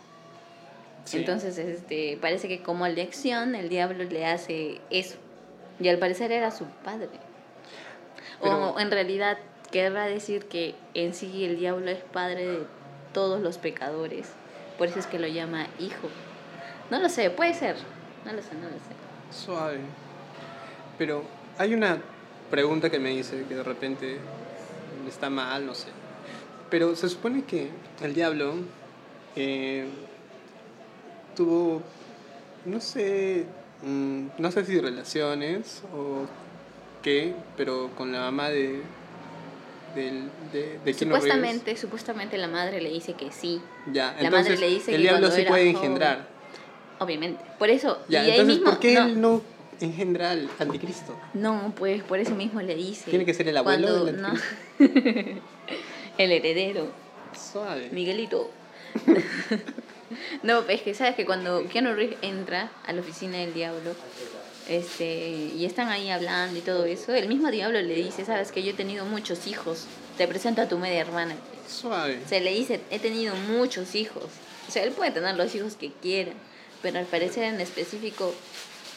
[1.05, 1.17] Sí.
[1.17, 5.15] Entonces, este, parece que como lección el diablo le hace eso.
[5.79, 7.09] Y al parecer era su padre.
[8.43, 9.39] Pero- O en realidad
[9.71, 12.59] querrá decir que en sí el diablo es padre de
[13.11, 14.33] todos los pecadores.
[14.81, 16.09] Por eso es que lo llama hijo.
[16.89, 17.75] No lo sé, puede ser.
[18.25, 19.45] No lo sé, no lo sé.
[19.45, 19.77] Suave.
[20.97, 21.23] Pero
[21.59, 21.99] hay una
[22.49, 24.17] pregunta que me dice que de repente
[25.07, 25.89] está mal, no sé.
[26.71, 27.69] Pero se supone que
[28.01, 28.55] el diablo
[29.35, 29.85] eh,
[31.35, 31.83] tuvo,
[32.65, 33.45] no sé,
[33.83, 36.25] mm, no sé si relaciones o
[37.03, 38.81] qué, pero con la mamá de,
[39.95, 40.93] del- de, de.
[40.93, 43.61] Supuestamente, supuestamente la madre le dice que sí.
[43.91, 46.27] Ya, la madre le dice el que diablo era puede joven- engendrar.
[46.99, 47.43] Obviamente.
[47.57, 47.99] Por eso.
[48.07, 49.41] Ya, y ahí mismo, ¿por qué no, él no
[49.79, 51.17] engendra al anticristo?
[51.33, 53.09] No, pues por eso mismo le dice.
[53.09, 54.33] Tiene que ser el abuelo cuando- del no.
[56.17, 56.91] el heredero.
[57.33, 57.89] Suave.
[57.91, 58.51] Miguelito.
[60.43, 63.95] no, es que sabes que cuando Keanu Reeves entra a la oficina del diablo,
[64.71, 68.63] este, y están ahí hablando y todo eso, el mismo diablo le dice, sabes que
[68.63, 69.85] yo he tenido muchos hijos,
[70.17, 71.35] te presento a tu media hermana.
[71.67, 72.19] Suave.
[72.27, 74.23] Se le dice, he tenido muchos hijos.
[74.67, 76.31] O sea, él puede tener los hijos que quiera,
[76.81, 78.33] pero al parecer en específico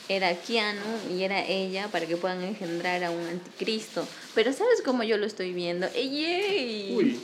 [0.08, 0.80] era Keanu
[1.12, 4.06] y era ella para que puedan engendrar a un anticristo.
[4.34, 5.88] Pero ¿sabes cómo yo lo estoy viendo?
[5.94, 6.94] ¡Ey, ey!
[6.96, 7.20] Uy.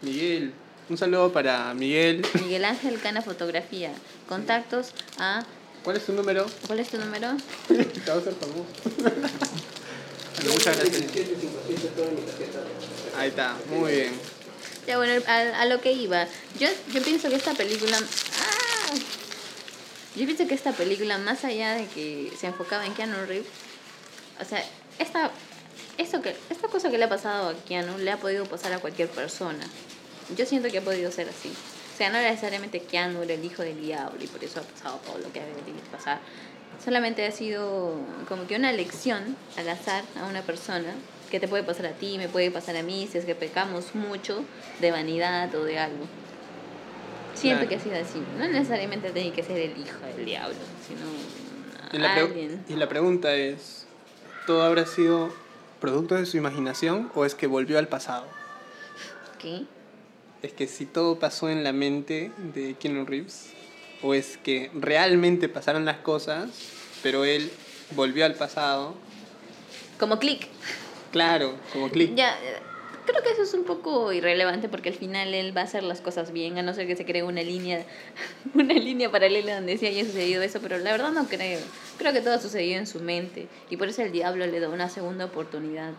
[0.00, 0.54] Miguel.
[0.88, 2.24] Un saludo para Miguel.
[2.40, 3.92] Miguel Ángel Cana Fotografía.
[4.26, 5.44] Contactos a...
[5.84, 6.46] ¿Cuál es tu número?
[6.66, 7.36] ¿Cuál es tu número?
[7.68, 8.66] Te va a hacer famoso.
[8.98, 11.04] Bueno, muchas gracias.
[13.16, 14.12] Ahí está, muy bien.
[14.86, 16.26] Ya bueno, a, a lo que iba.
[16.58, 17.98] Yo, yo pienso que esta película...
[17.98, 18.94] ¡Ah!
[20.16, 23.46] Yo pienso que esta película, más allá de que se enfocaba en Keanu Reeves,
[24.40, 24.64] o sea,
[24.98, 25.30] esta
[25.98, 28.78] Esto que, esta cosa que le ha pasado a Keanu le ha podido pasar a
[28.78, 29.64] cualquier persona.
[30.36, 31.52] Yo siento que ha podido ser así.
[32.02, 35.18] Sea, no necesariamente Keanu era el hijo del diablo y por eso ha pasado todo
[35.18, 36.18] lo que ha debido pasar.
[36.84, 37.94] Solamente ha sido
[38.28, 40.94] como que una lección al azar a una persona
[41.30, 43.94] que te puede pasar a ti, me puede pasar a mí, si es que pecamos
[43.94, 44.44] mucho
[44.80, 46.06] de vanidad o de algo.
[47.34, 47.68] Siento Claro.
[47.68, 48.20] que ha sido así.
[48.36, 51.02] No necesariamente tiene que ser el hijo del diablo, sino
[51.92, 52.64] Y la, alguien.
[52.68, 53.86] y la pregunta es,
[54.48, 55.32] ¿todo habrá sido
[55.80, 58.26] producto de su imaginación o es que volvió al pasado?
[59.38, 59.62] ¿Qué?
[60.42, 63.50] Es que si todo pasó en la mente de Keanu Reeves,
[64.02, 66.50] o es que realmente pasaron las cosas,
[67.02, 67.50] pero él
[67.94, 68.94] volvió al pasado,
[69.98, 70.48] Como click.
[71.12, 72.14] claro, como clic.
[72.16, 72.56] Ya, eh,
[73.06, 76.00] creo que eso es un poco irrelevante porque al final él va a hacer las
[76.00, 77.86] cosas bien, a no ser que se cree una línea,
[78.54, 81.60] una línea paralela donde sí haya sucedido eso, pero la verdad no creo.
[81.98, 84.68] Creo que todo ha sucedido en su mente y por eso el diablo le da
[84.68, 85.92] una segunda oportunidad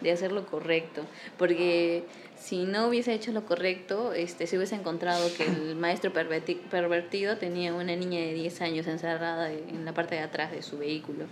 [0.00, 1.02] de hacer lo correcto,
[1.38, 2.04] porque
[2.38, 7.36] si no hubiese hecho lo correcto, este, se hubiese encontrado que el maestro perverti- pervertido
[7.38, 11.24] tenía una niña de 10 años encerrada en la parte de atrás de su vehículo.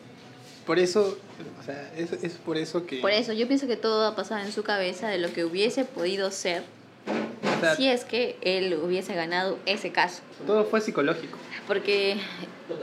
[0.66, 1.18] Por eso,
[1.60, 2.98] o sea, es, es por eso que...
[3.00, 5.84] Por eso yo pienso que todo ha pasado en su cabeza de lo que hubiese
[5.84, 6.62] podido ser
[7.06, 10.22] o sea, si es que él hubiese ganado ese caso.
[10.46, 11.36] todo fue psicológico.
[11.66, 12.16] Porque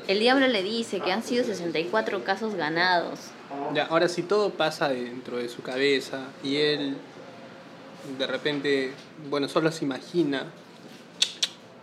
[0.08, 3.20] el diablo le dice que han sido 64 casos ganados.
[3.74, 6.98] Ya, ahora si todo pasa dentro de su cabeza y él
[8.18, 8.92] de repente,
[9.30, 10.46] bueno, solo se imagina,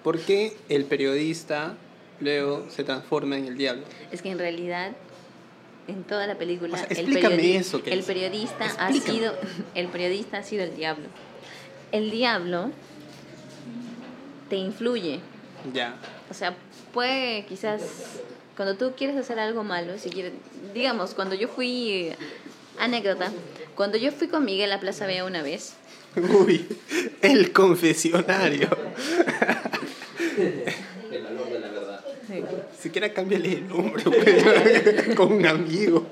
[0.03, 1.75] ¿por qué el periodista
[2.21, 3.85] luego se transforma en el diablo?
[4.11, 4.93] Es que en realidad
[5.87, 9.33] en toda la película O sea, el, periodi- eso, que el periodista ha sido
[9.75, 11.07] el periodista ha sido el diablo.
[11.93, 12.71] El diablo
[14.51, 15.21] te influye,
[15.73, 15.97] Ya,
[16.31, 16.55] O sea,
[16.93, 17.81] puede quizás
[18.59, 20.33] cuando tú quieres hacer algo malo, si quieres,
[20.75, 22.11] digamos, cuando yo fui,
[22.77, 23.31] anécdota,
[23.77, 25.75] cuando yo fui con Miguel a Plaza Vea una vez,
[26.17, 26.67] Uy,
[27.23, 28.69] el confesionario.
[30.37, 32.05] El valor de la verdad.
[32.77, 36.09] Siquiera cámbiale el nombre pues, con un amigo.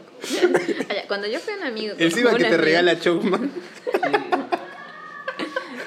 [1.09, 3.51] cuando yo fui a un amigo, Siba que te regala Chocman.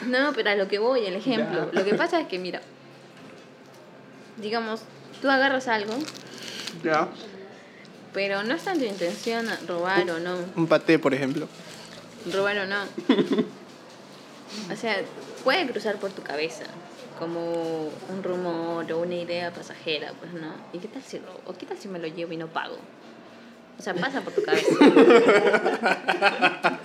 [0.07, 1.71] No, pero a lo que voy, el ejemplo.
[1.71, 1.79] Ya.
[1.79, 2.61] Lo que pasa es que, mira,
[4.41, 4.81] digamos,
[5.21, 5.93] tú agarras algo,
[6.83, 7.07] Ya.
[8.13, 10.37] pero no está en tu intención robar o no.
[10.55, 11.47] Un paté, por ejemplo.
[12.31, 12.77] robar o no.
[14.73, 14.97] O sea,
[15.43, 16.63] puede cruzar por tu cabeza
[17.19, 20.51] como un rumor o una idea pasajera, pues no.
[20.73, 21.39] ¿Y qué tal si robo?
[21.45, 22.75] ¿O qué tal si me lo llevo y no pago?
[23.77, 24.71] O sea, pasa por tu cabeza.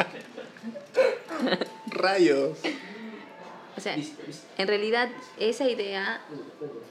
[1.87, 2.59] Rayos.
[3.77, 3.97] O sea,
[4.59, 6.21] en realidad esa idea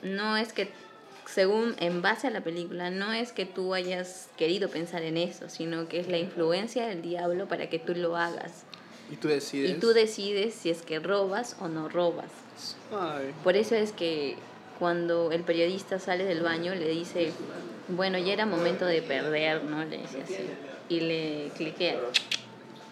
[0.02, 0.72] no es que,
[1.34, 5.50] según en base a la película, no es que tú hayas querido pensar en eso,
[5.50, 8.66] sino que es la influencia del diablo para que tú lo hagas.
[9.12, 9.72] Y tú decides.
[9.72, 12.30] Y tú decides si es que robas o no robas.
[12.92, 13.34] Ay.
[13.44, 14.36] Por eso es que
[14.78, 17.32] cuando el periodista sale del baño le dice,
[17.88, 19.84] bueno, ya era momento de perder, ¿no?
[19.86, 20.46] Le dice así.
[20.88, 22.00] Y le cliquea.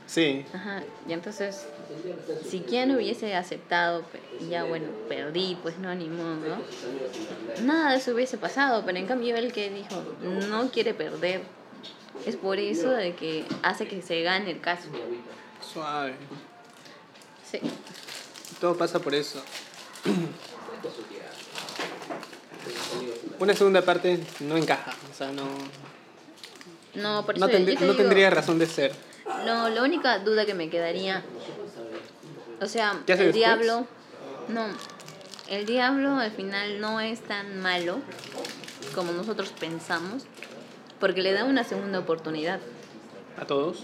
[0.08, 0.45] Sí.
[0.51, 0.82] Ajá.
[1.08, 1.67] Y entonces,
[2.49, 4.04] si quien hubiese aceptado,
[4.49, 7.63] ya bueno, perdí, pues no, ni modo, ¿no?
[7.63, 10.04] Nada de eso hubiese pasado, pero en cambio él que dijo,
[10.49, 11.41] no quiere perder.
[12.25, 14.89] Es por eso de que hace que se gane el caso.
[15.73, 16.13] Suave.
[17.49, 17.60] Sí.
[18.60, 19.41] Todo pasa por eso.
[23.39, 24.93] Una segunda parte no encaja.
[25.12, 25.43] O sea, no.
[26.93, 28.91] No, por eso No, yo tendrí- te no digo- tendría razón de ser.
[29.45, 31.23] No, la única duda que me quedaría,
[32.62, 33.36] o sea, ¿Qué hace el después?
[33.36, 33.88] diablo,
[34.47, 34.65] no,
[35.50, 38.00] el diablo al final no es tan malo
[38.95, 40.24] como nosotros pensamos,
[41.00, 42.60] porque le da una segunda oportunidad.
[43.38, 43.84] A todos.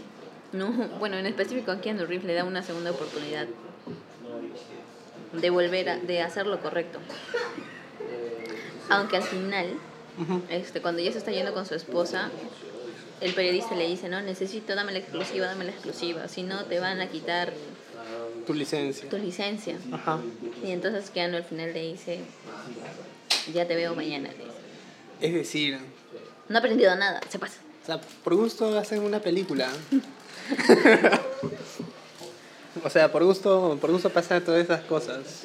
[0.54, 0.68] No,
[1.00, 3.48] bueno, en específico a Keanu Reeves le da una segunda oportunidad
[5.34, 7.00] de volver a, de hacer lo correcto.
[8.90, 9.68] Aunque al final,
[10.50, 12.30] este, cuando ya se está yendo con su esposa,
[13.20, 16.80] el periodista le dice, no, necesito, dame la exclusiva, dame la exclusiva, si no te
[16.80, 17.52] van a quitar
[18.48, 19.10] Tu licencia.
[19.10, 19.78] tu licencia.
[19.92, 20.20] Ajá.
[20.66, 22.22] Y entonces Keanu al final le dice,
[23.54, 24.30] ya te veo mañana.
[25.20, 25.78] Es decir,
[26.48, 27.60] No ha aprendido nada, se pasa.
[27.84, 29.70] o sea, por gusto hacen una película.
[32.84, 35.44] o sea, por gusto, por gusto pasan todas esas cosas.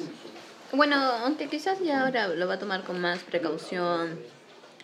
[0.71, 4.17] Bueno, aunque quizás ya ahora lo va a tomar con más precaución,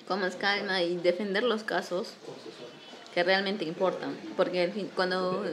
[0.07, 2.09] con más calma y defender los casos
[3.13, 4.15] que realmente importan.
[4.35, 5.43] Porque fin, cuando,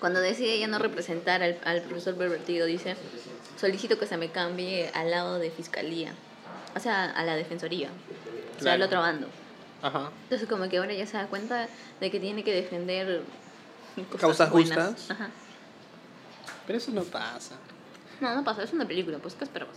[0.00, 2.96] cuando decide ya no representar al, al profesor pervertido, dice,
[3.58, 6.14] solicito que se me cambie al lado de fiscalía,
[6.74, 7.90] o sea, a la defensoría,
[8.58, 9.28] o sea, al otro bando.
[9.82, 10.10] Ajá.
[10.24, 11.68] Entonces como que ahora ya se da cuenta
[12.00, 13.22] de que tiene que defender
[14.10, 14.90] cosas Causas buenas.
[14.90, 15.10] justas.
[15.10, 15.30] Ajá.
[16.66, 17.56] Pero eso no pasa.
[18.20, 19.76] No, no pasa, es una película, pues ¿qué esperabas?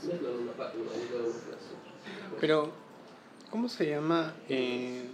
[2.40, 2.74] Pero,
[3.50, 4.34] ¿cómo se llama?
[4.50, 5.06] Eh,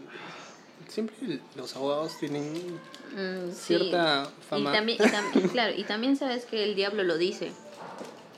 [0.89, 2.79] siempre los abogados tienen
[3.15, 3.77] Mm, sí.
[3.77, 4.69] cierta fama.
[4.69, 4.97] Y también,
[5.33, 7.51] y claro, y también sabes que el diablo lo dice.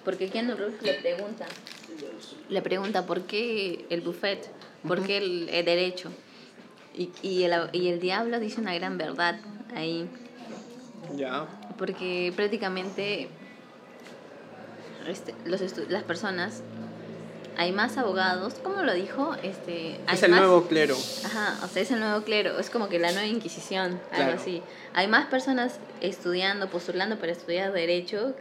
[0.06, 1.46] Porque Keanu Reeves le pregunta,
[2.50, 4.50] le pregunta por qué el buffet,
[4.88, 6.10] por qué el, el derecho.
[6.98, 9.40] Y, y, el, y el diablo dice una gran verdad
[9.76, 10.08] ahí.
[11.16, 11.48] Ya.
[11.78, 13.28] Porque prácticamente
[15.08, 16.62] este, los las personas,
[17.58, 19.36] hay más abogados, ¿cómo lo dijo?
[19.44, 20.96] Este, hay Es el más- nuevo clero.
[21.26, 24.62] Ajá, o sea, es el nuevo clero, es como que la nueva Inquisición, algo así.
[24.94, 28.34] Hay más personas estudiando, postulando para estudiar Derecho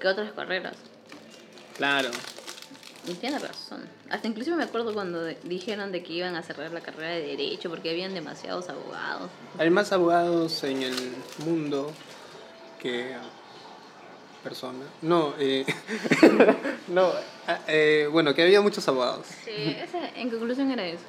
[0.00, 0.74] que otras carreras.
[1.76, 2.10] Claro.
[3.08, 3.88] Y tiene razón.
[4.10, 7.22] Hasta inclusive me acuerdo cuando de- dijeron de que iban a cerrar la carrera de
[7.22, 9.28] Derecho porque habían demasiados abogados.
[9.58, 10.94] Hay más abogados en el
[11.44, 11.92] mundo
[12.80, 13.14] que
[14.44, 14.86] personas.
[15.02, 15.64] No, eh,
[16.88, 17.10] no,
[17.46, 19.26] ah, eh, bueno, que había muchos abogados.
[19.44, 19.50] Sí,
[19.82, 21.04] ese- en conclusión era eso.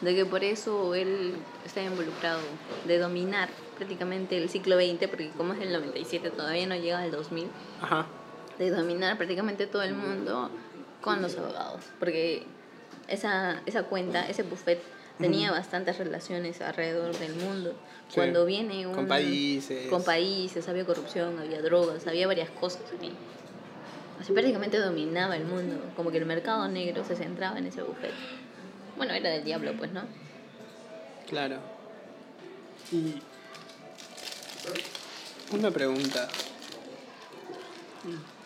[0.00, 2.40] De que por eso él está involucrado
[2.86, 7.10] de dominar prácticamente el siglo XX, porque como es el 97 todavía no llega al
[7.12, 7.46] 2000,
[7.80, 8.06] Ajá.
[8.58, 10.50] de dominar prácticamente todo el mundo
[11.00, 11.84] con los abogados.
[12.00, 12.44] Porque
[13.08, 14.80] esa, esa cuenta, ese buffet,
[15.18, 17.70] tenía bastantes relaciones alrededor del mundo.
[18.08, 18.14] Sí.
[18.16, 18.94] Cuando viene un...
[18.94, 19.88] Con países.
[19.88, 23.12] Con países, había corrupción, había drogas, había varias cosas ahí.
[24.20, 25.76] Así prácticamente dominaba el mundo.
[25.96, 28.12] Como que el mercado negro se centraba en ese buffet.
[28.96, 30.02] Bueno, era del diablo, pues, ¿no?
[31.28, 31.56] Claro.
[32.92, 33.22] Y
[35.52, 36.28] una pregunta.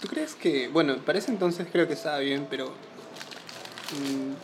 [0.00, 4.35] ¿Tú crees que, bueno, para ese entonces creo que estaba bien, pero mm,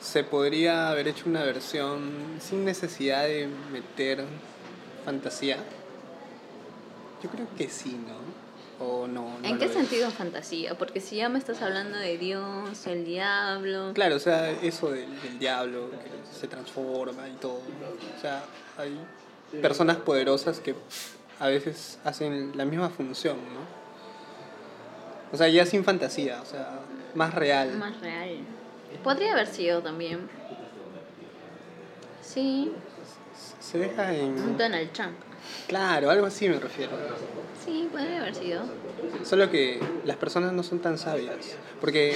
[0.00, 4.24] se podría haber hecho una versión sin necesidad de meter
[5.04, 5.58] fantasía?
[7.22, 8.43] Yo creo que sí, ¿no?
[8.80, 9.38] O no.
[9.38, 10.76] no ¿En qué sentido fantasía?
[10.76, 13.92] Porque si ya me estás hablando de Dios, el diablo...
[13.94, 17.60] Claro, o sea, eso del, del diablo que se transforma y todo.
[18.16, 18.42] O sea,
[18.76, 18.98] hay
[19.60, 20.74] personas poderosas que
[21.38, 23.84] a veces hacen la misma función, ¿no?
[25.32, 26.80] O sea, ya sin fantasía, o sea,
[27.14, 27.76] más real.
[27.76, 28.38] Más real.
[29.02, 30.28] Podría haber sido también.
[32.22, 32.72] Sí,
[33.60, 34.58] Se deja un en...
[34.58, 35.16] Donald Trump.
[35.66, 36.92] Claro, algo así me refiero.
[37.64, 38.62] Sí, podría haber sido.
[39.24, 41.56] Solo que las personas no son tan sabias.
[41.80, 42.14] Porque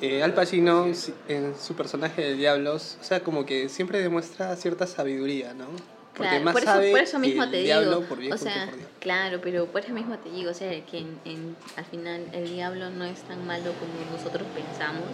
[0.00, 0.86] eh, Al Pacino,
[1.28, 5.66] en su personaje de Diablos, o sea, como que siempre demuestra cierta sabiduría, ¿no?
[6.14, 8.08] Porque Claro, más por eso, sabe por eso mismo el te diablo digo.
[8.08, 8.94] por viejo o que sea, por diablo.
[9.00, 12.48] claro, pero por eso mismo te digo, o sea, que en, en- al final el
[12.50, 15.06] diablo no es tan malo como nosotros pensamos.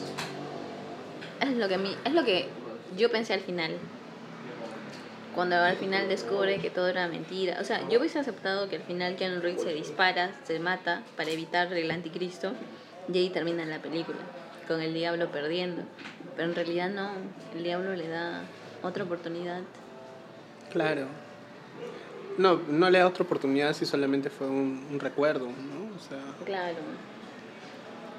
[1.41, 2.47] Es lo que a mí, es lo que
[2.97, 3.73] yo pensé al final.
[5.37, 7.59] Cuando al final descubre que todo era mentira.
[7.61, 11.31] O sea, yo hubiese aceptado que al final Keanu Reeves se dispara, se mata para
[11.31, 12.53] evitar el anticristo
[13.13, 14.19] y ahí termina la película,
[14.67, 15.83] con el diablo perdiendo.
[16.35, 17.11] Pero en realidad no,
[17.55, 18.43] el diablo le da
[18.83, 19.61] otra oportunidad.
[20.73, 21.07] Claro.
[22.39, 25.97] No, no le da otra oportunidad si solamente fue un, un recuerdo, ¿no?
[25.97, 26.77] O sea, Claro,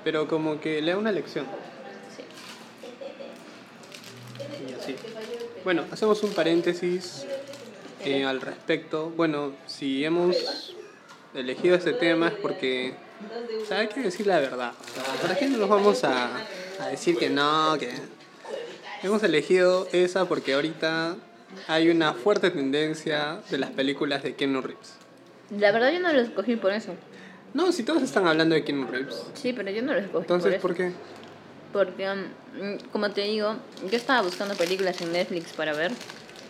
[0.03, 1.45] pero como que le da una lección.
[2.15, 2.23] sí.
[4.69, 4.95] Y así.
[5.67, 7.25] Bueno, hacemos un paréntesis
[8.05, 9.11] eh, al respecto.
[9.17, 10.73] Bueno, si hemos
[11.35, 12.93] elegido este tema es porque
[13.61, 14.71] o sea, hay que decir la verdad.
[14.79, 16.29] O sea, ¿Para qué nos vamos a,
[16.79, 17.75] a decir que no?
[17.77, 17.91] Que
[19.03, 21.17] hemos elegido esa porque ahorita
[21.67, 24.93] hay una fuerte tendencia de las películas de Keanu Reeves.
[25.49, 26.93] La verdad yo no lo escogí por eso.
[27.53, 29.21] No, si todos están hablando de Keanu Reeves.
[29.33, 30.95] Sí, pero yo no lo escogí Entonces, por ¿por eso.
[30.95, 31.26] qué?
[31.73, 33.55] Porque, mm, como te digo,
[33.89, 35.91] yo estaba buscando películas en Netflix para ver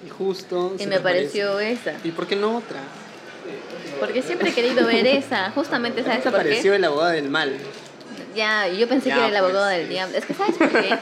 [0.05, 0.75] Y justo...
[0.79, 1.93] y me te pareció esa.
[2.03, 2.79] ¿Y por qué no otra?
[3.99, 5.51] Porque siempre he querido ver esa.
[5.51, 6.49] Justamente, ¿sabes ¿Te por qué?
[6.49, 7.57] pareció el abogado del mal?
[8.35, 9.77] Ya, yo pensé Ya, que era el abogado pues.
[9.79, 10.17] del diablo.
[10.17, 10.97] Es que, ¿sabes por qué?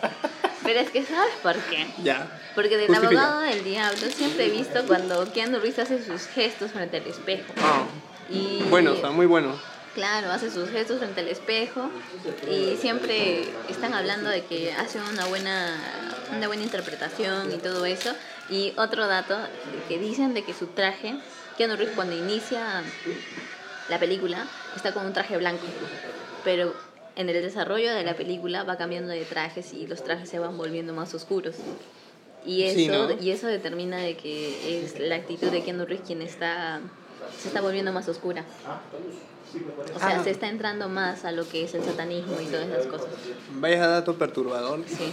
[0.62, 1.86] pero es que, ¿sabes por qué?
[2.04, 2.28] Ya.
[2.54, 3.22] Porque del Justifica.
[3.22, 7.52] abogado del diablo siempre he visto cuando Keanu Reeves hace sus gestos frente al espejo.
[7.60, 7.82] Ah,
[8.30, 9.54] Y bueno, o sea, muy bueno.
[9.94, 11.90] Claro, hace sus gestos frente al espejo
[12.48, 15.76] y siempre están hablando de que hace una buena,
[16.36, 18.12] una buena interpretación y todo eso.
[18.50, 19.36] Y otro dato,
[19.88, 21.16] que dicen de que su traje,
[21.56, 22.82] Keanu Reeves cuando inicia
[23.88, 25.64] la película, está con un traje blanco,
[26.44, 26.74] pero
[27.16, 30.56] en el desarrollo de la película va cambiando de trajes y los trajes se van
[30.56, 31.56] volviendo más oscuros.
[32.46, 33.10] Y eso, Sí, ¿no?
[33.20, 36.80] y eso determina de que es la actitud de Keanu Reeves quien está,
[37.36, 38.44] se está volviendo más oscura.
[39.94, 40.24] O sea, Ah.
[40.24, 43.08] se está entrando más a lo que es el satanismo y todas esas cosas.
[43.54, 44.80] Vaya dato perturbador.
[44.86, 45.12] Sí.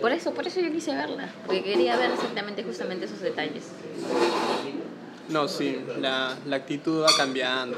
[0.00, 3.64] Por eso, por eso yo quise verla, porque quería ver exactamente justamente esos detalles.
[5.28, 7.76] No, sí, la, la actitud va cambiando.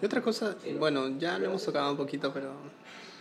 [0.00, 2.52] Y otra cosa, bueno, ya lo hemos tocado un poquito, pero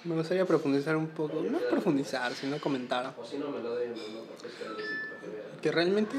[0.03, 3.13] me gustaría profundizar un poco, no profundizar, sino comentar.
[5.61, 6.17] Que realmente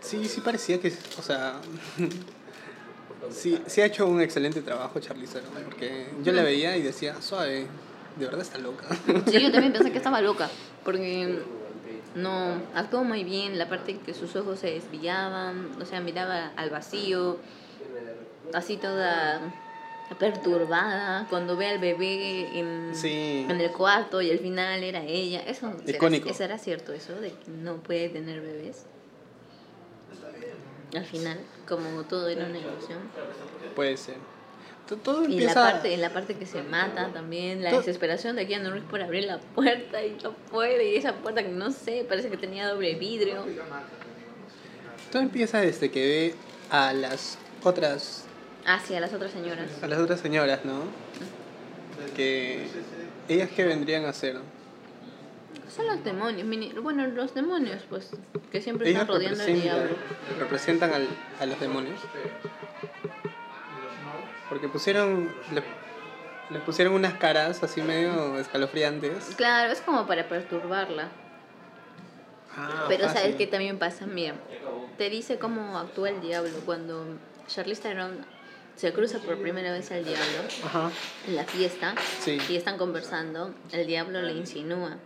[0.00, 1.60] sí, sí parecía que, o sea,
[3.30, 7.20] sí, sí ha hecho un excelente trabajo Charlize Theron, porque yo la veía y decía,
[7.22, 7.66] suave,
[8.16, 8.86] de verdad está loca.
[9.30, 10.50] Sí, yo también pensé que estaba loca,
[10.84, 11.38] porque
[12.14, 16.70] no actuó muy bien la parte que sus ojos se desviaban, o sea, miraba al
[16.70, 17.38] vacío,
[18.52, 19.40] así toda
[20.18, 23.46] perturbada, cuando ve al bebé en, Sí.
[23.48, 25.40] en el cuarto y al final era ella.
[25.40, 26.28] Eso será- Icónico.
[26.28, 28.84] ¿eso era cierto, eso de que no puede tener bebés.
[30.94, 32.98] Al final, como todo era una ilusión.
[33.74, 34.16] Puede ser.
[34.88, 38.46] To- Todo Y la parte, en la parte que se mata también, la desesperación de
[38.48, 42.04] Keanu Reeves por abrir la puerta y no puede, y esa puerta que no sé,
[42.08, 43.44] parece que tenía doble vidrio.
[45.10, 46.34] Todo empieza desde que ve
[46.70, 48.24] a las otras
[48.66, 49.68] Hacia las otras señoras.
[49.82, 50.82] a las otras señoras, ¿no?
[52.16, 52.66] Que
[53.28, 54.36] ellas que vendrían a ser.
[55.74, 58.10] Son los demonios, mini- bueno, los demonios, pues,
[58.50, 59.96] que siempre están rodeando al diablo.
[60.38, 61.08] representan al-
[61.40, 61.98] a los demonios.
[64.48, 65.62] Porque pusieron le,
[66.50, 69.34] les pusieron unas caras así medio escalofriantes.
[69.36, 71.08] Claro, es como para perturbarla.
[72.54, 73.18] Ah, Pero fácil.
[73.22, 74.04] ¿sabes qué también pasa?
[74.06, 74.34] Mira,
[74.98, 77.06] te dice cómo actúa el diablo cuando
[77.48, 78.26] Charlize Theron
[78.76, 80.24] se cruza por primera vez al diablo
[80.64, 80.90] Ajá.
[81.26, 82.38] en la fiesta Sí.
[82.50, 84.98] y están conversando, el diablo le insinúa,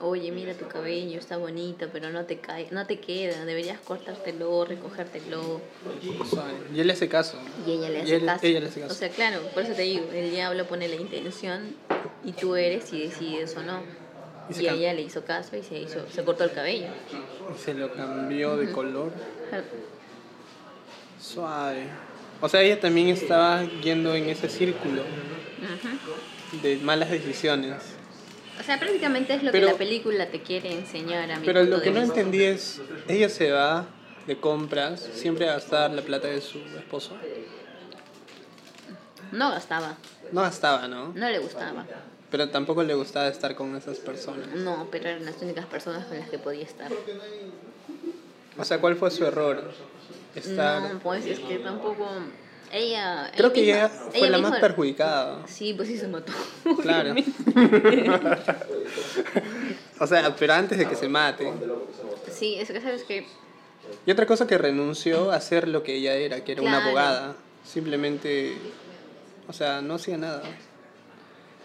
[0.00, 4.64] oye, mira tu cabello, está bonito, pero no te cae, no te queda, deberías cortártelo,
[4.64, 5.60] recogértelo.
[6.28, 6.52] Suave.
[6.74, 7.38] Y él le hace caso.
[7.66, 8.46] Y ella le Y hace él- caso.
[8.46, 8.92] ella le hace caso.
[8.92, 11.74] O sea, claro, por eso te digo, el diablo pone la intención
[12.24, 13.80] y tú eres si decides o no.
[14.56, 16.86] Y ella le hizo caso y se hizo, se cortó el cabello.
[17.54, 19.10] Y se lo cambió de color.
[21.20, 21.84] Suave.
[22.40, 25.02] O sea, ella también estaba yendo en ese círculo
[26.62, 27.74] de malas decisiones.
[28.58, 31.42] O sea, prácticamente es lo Pero- que la película te quiere enseñar a mí.
[31.46, 33.86] Pero lo que no entendí es, ella se va
[34.26, 37.16] de compras siempre a gastar la plata de su esposo.
[39.32, 39.96] No gastaba,
[40.32, 41.12] No gastaba, ¿no?
[41.14, 41.84] no le gustaba.
[42.30, 44.48] Pero tampoco le gustaba estar con esas personas.
[44.54, 46.90] No, pero eran las únicas personas con las que podía estar.
[48.58, 49.70] O sea, ¿cuál fue su error?
[50.34, 50.92] Estar...
[50.94, 52.08] No, pues es que tampoco.
[52.72, 53.30] Ella.
[53.36, 55.46] Creo ella que misma- ella fue ella la misma- más perjudicada.
[55.46, 56.32] Sí, pues sí se mató.
[56.82, 57.14] Claro.
[60.00, 61.52] o sea, pero antes de que se mate.
[62.30, 63.26] Sí, es que sabes que.
[64.04, 67.36] Y otra cosa que renunció a ser lo que ella era, que era una abogada.
[67.64, 68.56] Simplemente,
[69.48, 70.42] o sea, no hacía nada.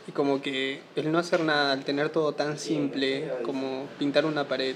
[0.08, 4.48] Y como que el no hacer nada, al tener todo tan simple como pintar una
[4.48, 4.76] pared.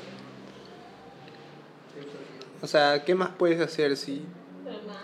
[2.62, 4.24] O sea, ¿qué más puedes hacer si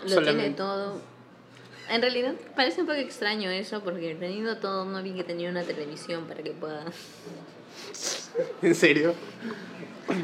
[0.08, 1.00] Lo tiene todo.
[1.92, 5.62] En realidad parece un poco extraño eso, porque teniendo todo, no vi que tenía una
[5.62, 6.86] televisión para que pueda.
[8.62, 9.14] ¿En serio?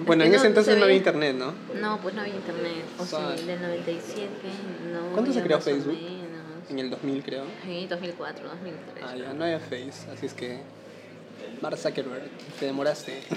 [0.07, 1.53] Bueno, en no, ese entonces no había internet, ¿no?
[1.79, 2.85] No, pues no había internet.
[2.99, 3.43] O sea, Suave.
[3.43, 4.31] del 97,
[4.93, 5.13] no.
[5.13, 5.99] ¿Cuándo se creó Facebook?
[6.71, 7.45] En el 2000 creo.
[7.63, 9.05] Sí, 2004, 2003.
[9.07, 10.61] Ah, ya, no había Face, así es que...
[11.61, 13.13] Mark Zuckerberg, te demoraste.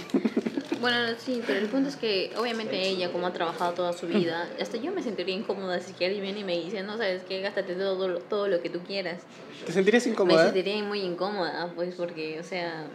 [0.80, 4.50] Bueno, sí, pero el punto es que obviamente ella, como ha trabajado toda su vida,
[4.60, 7.40] hasta yo me sentiría incómoda si que alguien viene y me dice, no sabes qué,
[7.40, 9.22] gástate todo, lo- todo lo que tú quieras.
[9.64, 10.46] ¿Te sentirías Me incómoda?
[10.46, 12.88] sentiría muy incómoda, pues, porque, o sea,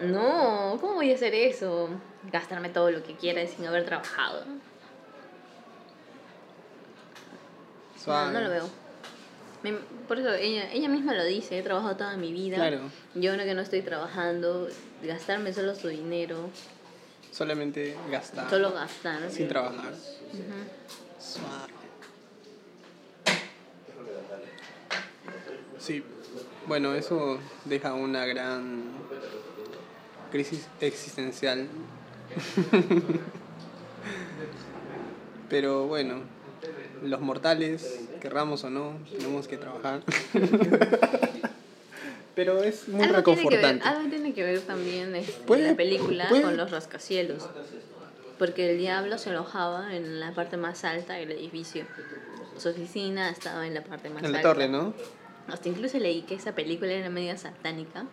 [0.00, 1.88] no, ¿cómo voy a hacer eso?
[2.24, 4.44] Gastarme todo lo que quiera sin haber trabajado.
[8.06, 8.81] No, no lo veo.
[9.62, 9.74] Me-
[10.08, 12.56] por eso ella, ella misma lo dice, he trabajado toda mi vida.
[12.56, 12.80] Claro.
[13.14, 14.68] Yo ahora que no estoy trabajando,
[15.02, 16.48] gastarme solo su dinero,
[17.30, 18.50] Solamente gastar.
[18.50, 19.30] solo gastar.
[19.30, 19.94] Sin trabajar.
[21.18, 21.72] Suave.
[25.78, 26.04] Sí.
[26.66, 28.82] Bueno, eso deja una gran
[30.30, 31.66] crisis existencial.
[35.48, 36.20] Pero bueno,
[37.02, 40.00] los mortales, querramos o no, tenemos que trabajar.
[42.34, 43.88] Pero es muy algo, tiene que ver, reconfortante.
[43.88, 47.46] algo tiene que ver también este, la película puede- con los rascacielos.
[48.38, 51.84] Porque el diablo se alojaba en la parte más alta del edificio.
[52.58, 54.52] Su oficina estaba en la parte más En la alta.
[54.54, 54.94] torre, ¿no?
[55.48, 58.06] Hasta incluso leí que esa película era media satánica.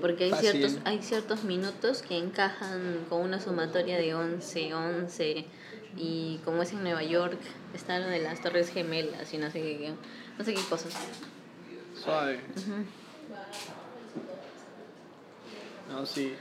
[0.00, 0.50] Porque hay Fácil.
[0.52, 5.44] ciertos, hay ciertos minutos que encajan con una sumatoria de 11, 11.
[5.96, 7.38] Y como es en Nueva York,
[7.74, 9.92] está lo de las Torres Gemelas y no sé qué,
[10.38, 10.94] no sé qué cosas.
[12.02, 12.40] Suave.
[12.56, 12.84] Ujú.
[15.92, 16.32] No, sí.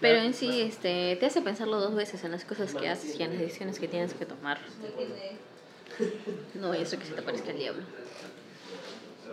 [0.00, 3.22] Pero en sí, este, te hace pensarlo dos veces en las cosas que haces y
[3.22, 4.58] en las decisiones que tienes que tomar.
[6.54, 7.82] No ser que se te parezca el diablo.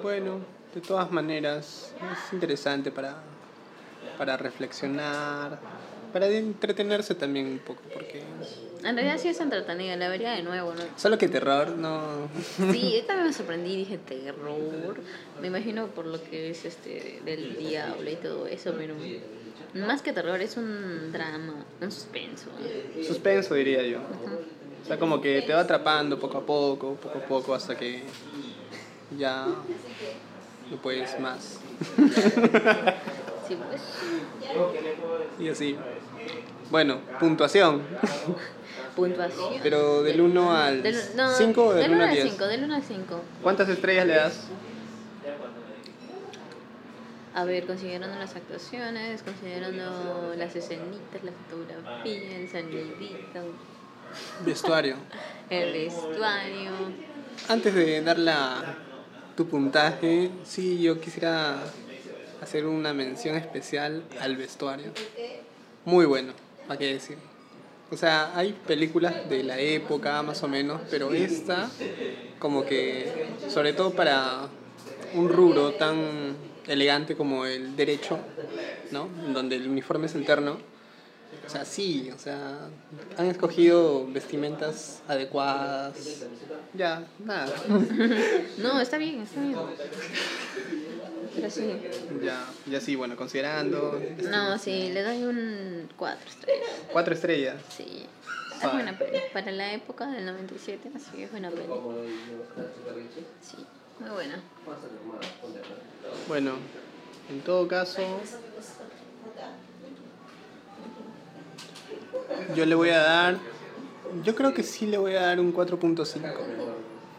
[0.01, 0.39] Bueno,
[0.73, 3.15] de todas maneras, es interesante para,
[4.17, 5.59] para reflexionar,
[6.13, 8.21] para entretenerse también un poco, porque
[8.83, 10.81] En realidad sí es entretenida, la vería de nuevo, ¿no?
[10.95, 12.29] solo que terror no...
[12.71, 14.97] Sí, yo también me sorprendí dije terror.
[15.41, 18.95] Me imagino por lo que es este del diablo y todo eso, pero
[19.73, 22.49] más que terror es un drama, un suspenso.
[23.05, 23.99] Suspenso diría yo.
[24.83, 28.03] O sea, como que te va atrapando poco a poco, poco a poco, hasta que
[29.17, 29.47] ya
[30.69, 31.59] no puedes más.
[33.47, 33.81] Sí, pues.
[35.39, 35.75] Y así.
[36.69, 37.81] Bueno, puntuación.
[38.97, 39.59] Puntuación.
[39.61, 42.29] Pero del 1 al Del, no, 5 o del del 1 1 al al 10.
[42.29, 43.21] 5, del 1 al 5.
[43.43, 44.47] ¿Cuántas estrellas le das?
[47.35, 53.53] A ver, considerando las actuaciones, considerando las escenitas, la fotografía, el sonidito,
[54.43, 54.95] Vestuario.
[55.51, 56.71] el vestuario.
[57.47, 58.77] Antes de dar la,
[59.35, 61.57] tu puntaje, sí, yo quisiera
[62.41, 64.91] hacer una mención especial al vestuario.
[65.85, 66.33] Muy bueno,
[66.67, 67.19] ¿para qué decir?
[67.89, 71.69] O sea, hay películas de la época más o menos, pero esta,
[72.39, 74.49] como que, sobre todo para
[75.13, 76.35] un rubro tan
[76.67, 78.19] elegante como el derecho,
[78.91, 79.07] ¿no?
[79.33, 80.57] Donde el uniforme es interno.
[81.45, 82.69] O sea, sí, o sea,
[83.17, 86.25] han escogido vestimentas adecuadas.
[86.73, 87.53] Ya, nada.
[88.57, 89.55] No, está bien, está bien.
[91.37, 91.71] Pero sí.
[92.23, 96.69] Ya, ya sí, bueno, considerando No, sí, le doy un 4 estrellas.
[96.91, 97.55] cuatro estrellas.
[97.69, 98.05] Sí.
[98.61, 99.19] Es buena peli.
[99.31, 101.67] Para la época del 97, así es buena peli.
[103.41, 103.57] Sí,
[103.99, 104.39] muy buena.
[106.27, 106.53] Bueno,
[107.29, 108.01] en todo caso,
[112.55, 113.37] yo le voy a dar,
[114.23, 116.21] yo creo que sí le voy a dar un 4.5.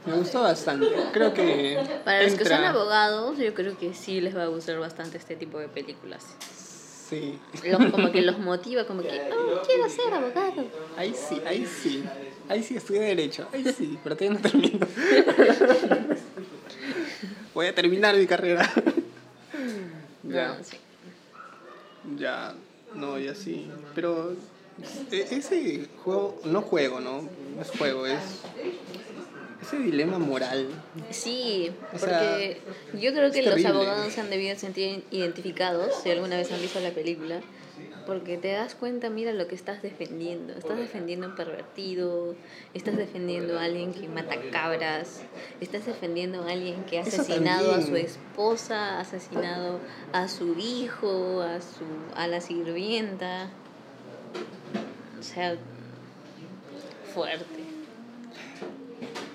[0.08, 0.86] Me gustó bastante.
[1.12, 4.78] Creo que Para los que son abogados, yo creo que sí les va a gustar
[4.78, 6.24] bastante este tipo de películas.
[7.08, 10.64] Sí, Los- como que los motiva, como que, oh, quiero ser abogado.
[10.96, 12.04] ahí sí, ahí sí.
[12.48, 13.46] Ahí sí estudié derecho.
[13.52, 14.86] Ahí sí, pero todavía no termino.
[17.54, 18.70] Voy a terminar mi carrera.
[20.22, 20.48] Ya.
[20.48, 20.76] No, sí.
[22.16, 22.54] Ya,
[22.94, 23.70] no, ya sí.
[23.94, 24.32] Pero
[25.10, 27.22] e- ese juego, no juego, ¿no?
[27.56, 28.20] No es juego, es
[29.68, 30.68] ese dilema moral.
[31.10, 32.60] Sí, O porque
[32.94, 36.80] yo creo que los abogados se han debido sentir identificados, si alguna vez han visto
[36.80, 37.40] la película,
[38.06, 40.54] porque te das cuenta, mira lo que estás defendiendo.
[40.54, 42.34] Estás defendiendo a un pervertido,
[42.72, 45.20] estás defendiendo a alguien que mata cabras,
[45.60, 49.80] estás defendiendo a alguien que ha asesinado a su esposa, ha asesinado
[50.14, 51.84] a su hijo, a, su,
[52.16, 53.50] a la sirvienta.
[55.20, 55.56] O sea,
[57.12, 57.67] fuerte.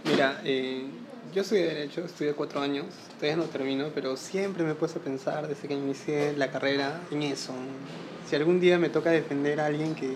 [0.06, 0.86] Mira, eh,
[1.34, 2.86] yo soy de Derecho, estudié cuatro años,
[3.16, 7.02] todavía no termino, pero siempre me he puesto a pensar desde que inicié la carrera
[7.10, 7.54] en eso.
[8.30, 10.16] Si algún día me toca defender a alguien que,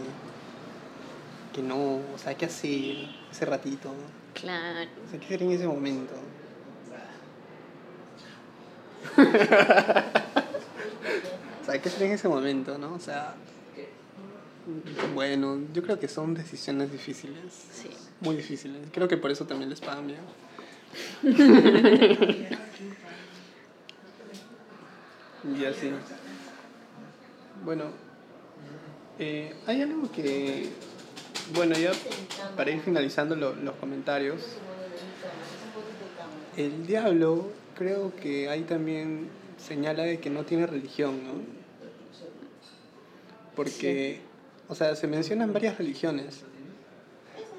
[1.54, 2.96] que no, o sea, ¿qué hacer
[3.32, 3.92] ese ratito?
[4.34, 4.90] Claro.
[5.08, 6.14] O sea, ¿qué hacer en ese momento?
[9.18, 9.24] o
[11.66, 12.94] sea, ¿qué hacer en ese momento, no?
[12.94, 13.36] O sea,
[15.16, 17.54] bueno, yo creo que son decisiones difíciles.
[17.72, 17.90] Sí.
[18.22, 18.82] Muy difíciles.
[18.92, 20.20] Creo que por eso también les pagan bien.
[25.58, 25.92] y así.
[27.64, 27.86] Bueno,
[29.20, 30.70] eh, hay algo que.
[31.54, 31.92] Bueno, ya
[32.56, 34.42] para ir finalizando lo- los comentarios.
[36.58, 39.30] El diablo, creo que ahí también
[39.64, 41.34] señala de que no tiene religión, ¿no?
[43.56, 44.20] Porque,
[44.68, 46.42] o sea, se mencionan varias religiones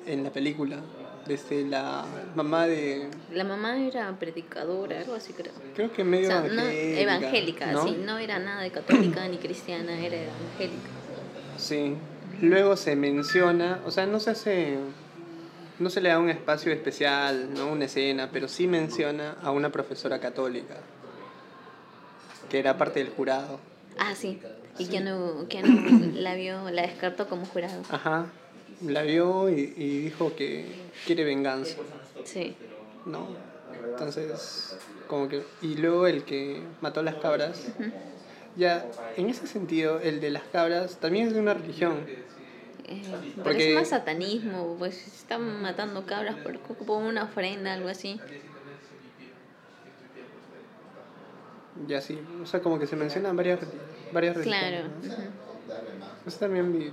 [0.08, 0.80] en la película.
[1.26, 2.04] Desde la
[2.34, 3.08] mamá de.
[3.32, 5.52] La mamá era predicadora, algo así creo.
[5.74, 7.00] Creo que O medio sea, no, evangélica.
[7.00, 7.84] evangélica, ¿no?
[7.86, 10.88] sí, no era nada de católica ni cristiana, era evangélica.
[11.58, 11.96] Sí.
[12.40, 14.78] Luego se menciona, o sea, no se hace.
[15.78, 19.70] No se le da un espacio especial, no una escena, pero sí menciona a una
[19.70, 20.76] profesora católica
[22.48, 23.60] que era parte del jurado.
[23.98, 24.40] Ah, sí.
[24.78, 27.82] Y que no, que no la vio, la descartó como jurado.
[27.90, 28.26] Ajá.
[28.86, 30.66] La vio y, y dijo que
[31.06, 31.76] quiere venganza,
[32.24, 32.56] Sí.
[33.06, 33.26] ¿no?
[33.90, 34.76] Entonces,
[35.08, 35.42] como que.
[35.62, 37.66] Y luego el que mató las cabras.
[38.56, 41.96] Ya, en ese sentido, el de las cabras también es de una religión.
[42.84, 43.02] Eh,
[43.34, 48.20] pero Porque- es más satanismo, pues están matando cabras por, por una ofrenda, algo así.
[51.86, 53.60] Ya sí, o sea, como que se mencionan varias,
[54.12, 54.88] varias Claro.
[54.88, 55.18] religiones.
[55.18, 55.22] ujú.
[56.26, 56.92] Eso también vi.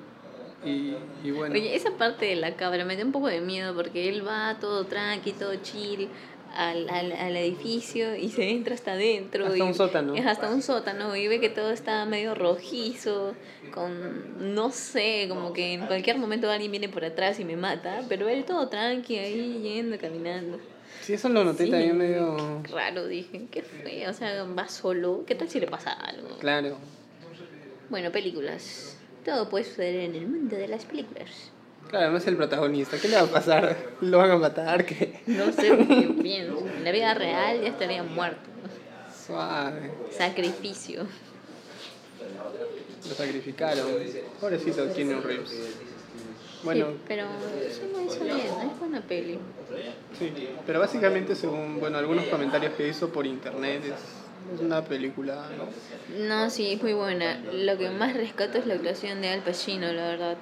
[0.64, 1.54] Y, y bueno.
[1.56, 4.58] Oye, esa parte de la cabra me da un poco de miedo porque él va
[4.60, 6.10] todo tranqui, todo chill
[6.56, 9.46] al, al, al edificio y se entra hasta adentro.
[9.46, 10.16] Hasta y- un sótano.
[10.16, 13.36] Es hasta un sótano y ve que todo está medio rojizo,
[13.74, 18.02] con, no sé, como que en cualquier momento alguien viene por atrás y me mata,
[18.08, 20.60] pero él todo tranqui ahí yendo, caminando.
[21.02, 21.72] Sí, eso lo noté Sí.
[21.72, 22.64] también medio.
[22.72, 26.38] Raro, dije, qué fue, o sea, va solo, ¿qué tal si le pasa algo?
[26.40, 26.78] Claro.
[27.90, 28.95] Bueno, películas.
[29.26, 31.30] Todo puede suceder en el mundo de las películas.
[31.90, 32.98] Claro, no es el protagonista.
[33.00, 33.76] ¿Qué le va a pasar?
[34.02, 34.86] ¿Lo van a matar?
[34.86, 35.22] ¿Qué?
[35.28, 36.60] No sé lo que pienso.
[36.78, 38.50] En la vida real ya estaría muerto.
[39.26, 39.92] Suave.
[40.12, 41.06] Sacrificio.
[43.08, 43.86] Lo sacrificaron.
[44.40, 45.52] Pobrecito Keanu Reeves.
[46.64, 47.28] Bueno, Sí, pero
[47.70, 49.38] sí me hizo bien, es buena peli.
[50.18, 50.34] sí.
[50.66, 53.94] Pero básicamente, según bueno algunos comentarios que hizo por internet, es,
[54.54, 55.48] es una película.
[55.58, 56.28] ¿no?
[56.28, 57.40] No, sí, es muy buena.
[57.54, 60.38] Lo que más rescato es la actuación de Al Pacino, la verdad.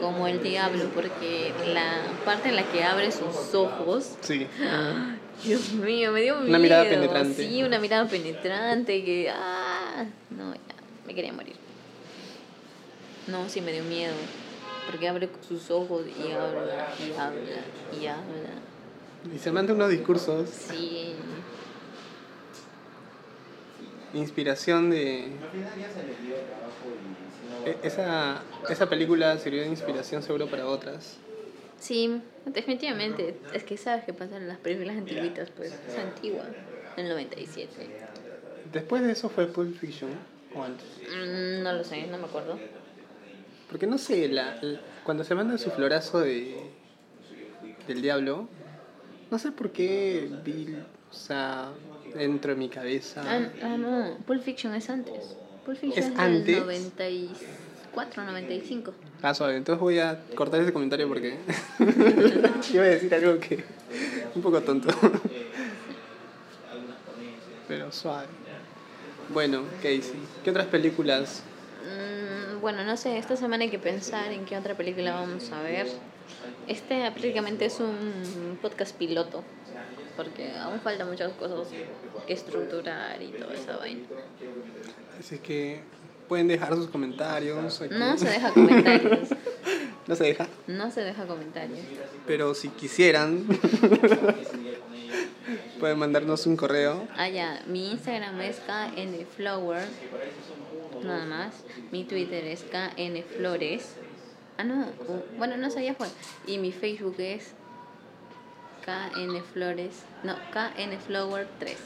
[0.00, 4.46] Como el diablo, porque la parte en la que abre sus ojos Sí.
[5.44, 6.48] Dios mío, me dio miedo.
[6.48, 7.48] Una mirada penetrante.
[7.48, 9.30] Sí, una mirada penetrante que...
[9.30, 10.60] Ah, no, ya,
[11.06, 11.54] me quería morir.
[13.28, 14.14] No, sí me dio miedo.
[14.90, 19.34] Porque abre sus ojos y habla, y habla, y habla.
[19.34, 20.48] Y se manda unos discursos.
[20.48, 21.14] Sí.
[24.14, 25.28] Inspiración de.
[27.66, 31.18] E- Esa, esa película sirvió de inspiración seguro para otras.
[31.78, 33.38] Sí, definitivamente.
[33.52, 35.72] Es que sabes qué pasa en las películas antiguitas, pues.
[35.88, 36.44] Es antigua,
[36.96, 37.68] del 97.
[38.72, 40.10] Después de eso fue Pulp Fiction.
[40.54, 40.86] O antes.
[41.08, 42.58] Mm, no lo sé, no me acuerdo.
[43.70, 46.56] Porque no sé, la, la- cuando se manda su florazo de
[47.86, 48.48] del diablo,
[49.30, 50.76] no sé por qué vi,
[51.10, 51.70] o sea,
[52.14, 53.22] dentro de mi cabeza.
[53.26, 55.36] Ah, ah, no, Pulp Fiction es antes.
[55.64, 56.46] Pulp Fiction ¿Es es, antes?
[56.46, 58.92] del 94, 95.
[59.22, 61.36] Ah, suave, entonces voy a cortar ese comentario porque
[62.72, 63.64] iba a decir algo que
[64.34, 64.88] un poco tonto.
[67.66, 68.26] Pero suave.
[69.28, 71.42] Bueno, Casey, ¿qué otras películas?
[71.84, 75.60] Mm, bueno, no sé, esta semana hay que pensar en qué otra película vamos a
[75.62, 75.86] ver.
[76.66, 79.44] Este prácticamente es un podcast piloto,
[80.16, 81.68] porque aún faltan muchas cosas
[82.26, 84.02] que estructurar y toda esa vaina.
[85.18, 85.80] Así que
[86.28, 87.80] pueden dejar sus comentarios.
[87.80, 87.94] aquí.
[87.94, 89.28] No se deja comentarios,
[90.06, 90.46] No se deja.
[90.66, 91.78] no se deja comentarios.
[92.26, 93.46] Pero si quisieran,
[95.80, 97.06] pueden mandarnos un correo.
[97.16, 98.60] Ah, ya, mi Instagram es
[98.94, 99.82] knflower,
[101.02, 101.54] nada más.
[101.92, 102.64] Mi Twitter es
[102.96, 103.96] knflores.
[104.58, 104.86] Ah, no,
[105.38, 106.08] bueno, no sé, ya fue.
[106.46, 107.52] Y mi Facebook es
[109.14, 111.76] knflores, no, knflower3.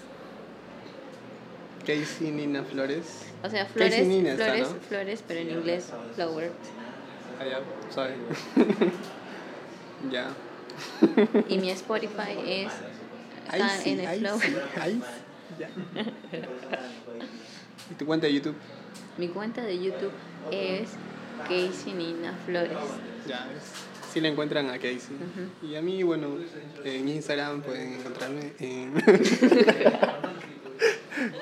[1.87, 3.27] Casey Nina Flores.
[3.43, 4.81] O sea, flores, Casey Nina está, flores, ¿no?
[4.81, 6.53] flores, pero en inglés flower.
[7.39, 7.61] Ah, ya,
[7.93, 8.15] suave.
[10.11, 10.31] ya.
[11.49, 12.73] Y mi Spotify es
[13.51, 13.97] ahí sí,
[15.59, 15.69] ya.
[17.91, 18.57] ¿Y tu cuenta de YouTube?
[19.19, 20.13] Mi cuenta de YouTube
[20.51, 20.91] es
[21.43, 22.77] Casey Nina Flores.
[23.27, 23.49] Ya,
[24.13, 25.17] si la encuentran a Casey.
[25.63, 26.37] Y a mí, bueno,
[26.85, 28.93] en Instagram pueden encontrarme en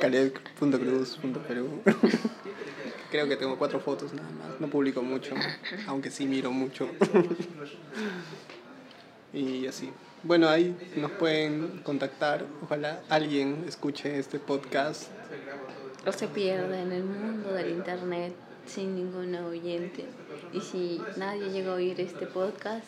[0.01, 1.83] caleb.cruz.perú.
[3.11, 4.61] Creo que tengo cuatro fotos nada más.
[4.61, 5.35] No publico mucho,
[5.89, 6.89] aunque sí miro mucho.
[9.33, 9.91] y así.
[10.23, 12.45] Bueno, ahí nos pueden contactar.
[12.63, 15.11] Ojalá alguien escuche este podcast.
[16.07, 18.35] o se pierde en el mundo del internet
[18.71, 20.05] sin ningún oyente.
[20.53, 22.87] Y si nadie llega a oír este podcast,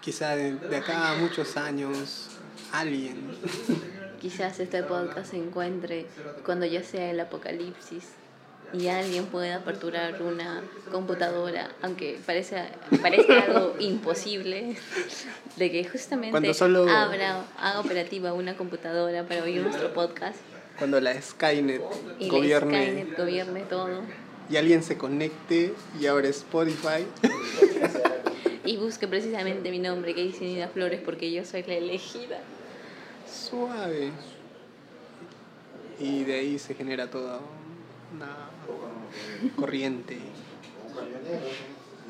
[0.00, 2.28] Quizá de, de acá a muchos años,
[2.72, 3.30] alguien.
[4.20, 6.06] quizás este podcast se encuentre
[6.44, 8.08] cuando ya sea el apocalipsis
[8.72, 12.64] y alguien pueda aperturar una computadora, aunque parece,
[13.00, 14.76] parezca algo imposible,
[15.56, 20.38] de que justamente Cuando solo- abra, haga operativa una computadora para oír nuestro podcast
[20.82, 21.80] Cuando la Skynet
[22.18, 22.72] y gobierne.
[22.72, 24.02] la Skynet gobierne todo.
[24.50, 27.06] y alguien se conecte y abre Spotify.
[28.64, 32.38] Y busque precisamente mi nombre, que dice Nina Flores, porque yo soy la elegida.
[33.28, 34.10] Suave.
[36.00, 37.38] Y de ahí se genera toda
[38.12, 38.50] una
[39.54, 40.18] corriente.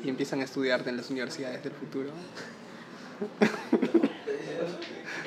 [0.03, 2.09] Y empiezan a estudiarte en las universidades del futuro.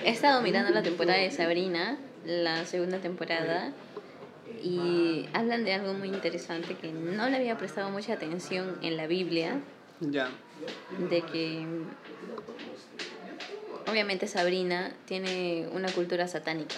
[0.04, 3.72] He estado mirando la temporada de Sabrina, la segunda temporada,
[4.62, 9.06] y hablan de algo muy interesante que no le había prestado mucha atención en la
[9.06, 9.60] Biblia,
[10.00, 10.28] Ya.
[11.10, 11.66] de que
[13.88, 16.76] obviamente Sabrina tiene una cultura satánica.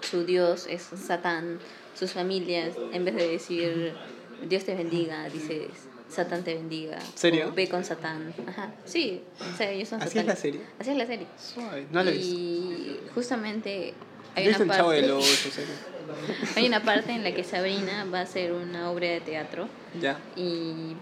[0.00, 1.58] Su dios es Satán,
[1.98, 3.94] sus familias, en vez de decir
[4.48, 5.68] Dios te bendiga, dices
[6.08, 6.98] Satán te bendiga.
[7.14, 7.48] ¿Serio?
[7.48, 8.32] o Ve con Satán.
[8.46, 8.72] Ajá.
[8.84, 10.60] Sí, o sea, ellos son ¿Así es la serie?
[10.78, 11.26] Así es la serie.
[11.38, 11.86] Suave.
[11.90, 12.34] No la he visto.
[12.34, 13.94] y justamente
[14.36, 14.82] hay una parte
[16.56, 19.68] hay una en la que Sabrina va a hacer una obra de teatro
[20.00, 20.18] Ya.
[20.36, 20.96] y,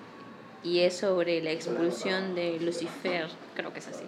[0.62, 4.04] y es sobre la expulsión de Lucifer, creo que es así.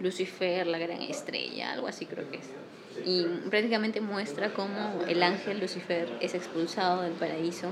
[0.00, 2.46] Lucifer, la gran estrella, algo así creo que es.
[3.04, 7.68] Y prácticamente muestra cómo el ángel Lucifer es expulsado del paraíso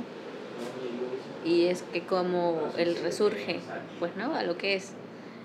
[1.44, 3.60] y es que como él resurge,
[3.98, 4.92] pues no, a lo que es.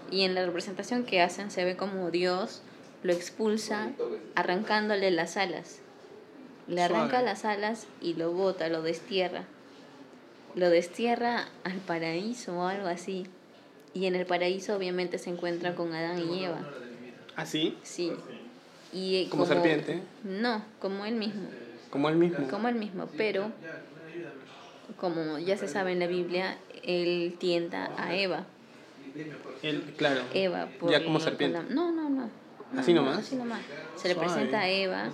[0.10, 2.62] Y en la representación que hacen se ve como Dios
[3.04, 3.92] lo expulsa
[4.36, 5.80] arrancándole las alas.
[6.68, 9.46] Le arranca las alas y lo bota, lo destierra.
[10.56, 13.26] Lo destierra al paraíso o algo así.
[13.94, 16.60] Y en el paraíso obviamente se encuentra con Adán y Eva.
[17.36, 17.78] ¿Así?
[17.84, 18.12] Sí.
[18.92, 20.02] Y eh, Como serpiente.
[20.24, 21.48] No, como él mismo.
[21.90, 22.48] Como él mismo.
[22.48, 23.52] Como él mismo, pero
[25.00, 28.46] como ya se sabe en la Biblia, él tienta a Eva.
[29.62, 30.22] Él, claro.
[30.34, 31.58] Eva por Ya como serpiente.
[31.58, 32.30] la- no, no, no.
[32.76, 33.20] ¿Así no, nomás?
[33.20, 33.62] Así nomás.
[33.96, 34.30] Se le Suave.
[34.30, 35.10] presenta a Eva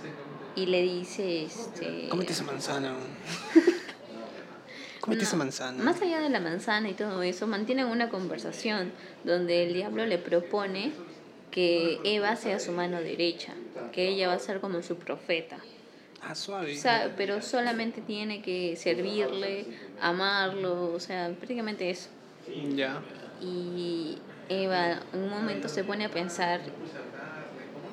[0.56, 2.08] y le dice, este...
[2.08, 2.94] Cómete esa manzana.
[5.00, 5.84] Cómete No, esa manzana.
[5.84, 8.92] Más allá de la manzana y todo eso, mantienen una conversación
[9.24, 10.92] donde el diablo le propone
[11.50, 13.52] que Eva sea su mano derecha,
[13.92, 15.58] que ella va a ser como su profeta.
[16.20, 16.72] Ah, suave.
[16.74, 19.66] O sea, pero solamente tiene que servirle,
[20.00, 22.08] amarlo, o sea, prácticamente eso.
[22.74, 23.02] Ya.
[23.40, 26.60] Y Eva en un momento se pone a pensar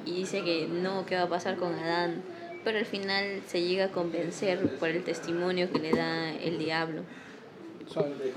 [0.05, 2.21] y dice que no, ¿qué va a pasar con Adán?
[2.63, 7.03] Pero al final se llega a convencer por el testimonio que le da el diablo.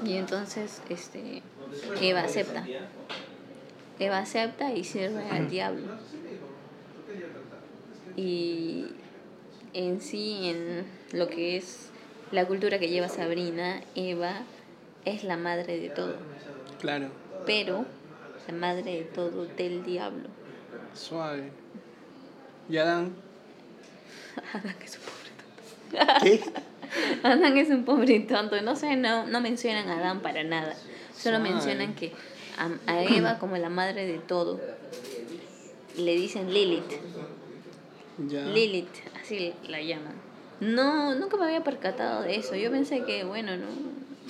[0.04, 1.42] Y entonces este,
[2.00, 2.64] Eva acepta.
[3.98, 5.86] Eva acepta y sirve al diablo.
[8.16, 8.86] Y
[9.72, 11.90] en sí, en lo que es
[12.32, 14.42] la cultura que lleva Sabrina, Eva
[15.04, 16.16] es la madre de todo,
[16.80, 17.08] Claro.
[17.46, 17.84] pero
[18.48, 20.28] la madre de todo del diablo.
[20.94, 21.50] Suave.
[22.68, 23.14] ¿Y Adán?
[24.52, 26.22] Adán es un pobre tonto.
[26.22, 26.40] ¿Qué?
[27.22, 28.60] Adán es un pobre tonto.
[28.62, 30.74] No sé, no, no mencionan a Adán para nada.
[31.14, 31.50] Solo Suave.
[31.50, 32.12] mencionan que
[32.58, 34.60] a, a Eva, como la madre de todo,
[35.96, 36.92] le dicen Lilith.
[38.28, 38.44] Ya.
[38.44, 38.88] Lilith,
[39.20, 40.14] así la llaman.
[40.60, 42.54] No, nunca me había percatado de eso.
[42.54, 43.66] Yo pensé que, bueno, no.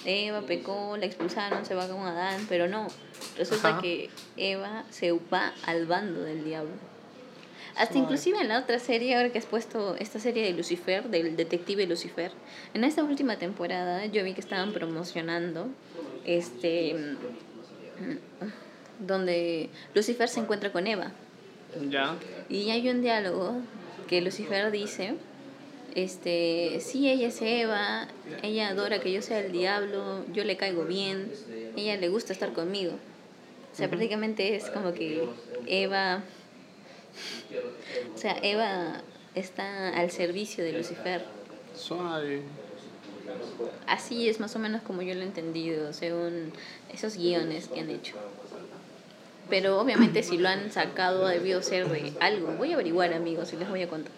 [0.05, 2.89] Eva pecó, la expulsaron, se va con Adán, pero no.
[3.39, 3.81] Resulta Ajá.
[3.81, 6.73] que Eva se va al bando del diablo.
[7.77, 11.37] Hasta inclusive en la otra serie, ahora que has puesto esta serie de Lucifer, del
[11.37, 12.31] detective Lucifer,
[12.73, 15.67] en esta última temporada yo vi que estaban promocionando
[16.25, 18.19] este mm,
[19.01, 21.11] donde Lucifer se encuentra con Eva.
[21.91, 22.15] Ya.
[22.49, 23.57] Y hay un diálogo
[24.07, 25.15] que Lucifer dice,
[25.95, 28.09] este, sí, ella es Eva,
[28.43, 31.31] ella adora que yo sea el diablo, yo le caigo bien,
[31.77, 32.95] ella le gusta estar conmigo.
[33.73, 35.29] O sea, prácticamente es como que
[35.67, 36.23] Eva,
[38.15, 39.03] o sea, Eva
[39.35, 41.25] está al servicio de Lucifer.
[41.77, 42.43] Suave.
[43.87, 46.53] Así es más o menos como yo lo he entendido, según
[46.93, 48.15] esos guiones que han hecho.
[49.49, 52.53] Pero obviamente si lo han sacado debió ser de algo.
[52.53, 54.13] Voy a averiguar amigos y les voy a contar.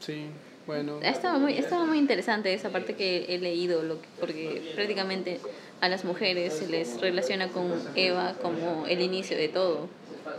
[0.00, 0.26] Sí.
[0.66, 0.98] Bueno.
[1.02, 5.40] Estaba muy, estaba muy interesante esa parte que he leído, lo que- porque prácticamente
[5.80, 9.88] a las mujeres se les relaciona con Eva como el inicio de todo.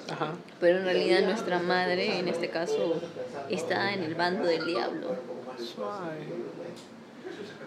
[0.10, 0.34] Ajá.
[0.60, 3.00] Pero en realidad nuestra madre, en este caso,
[3.52, 5.16] está en el bando del diablo.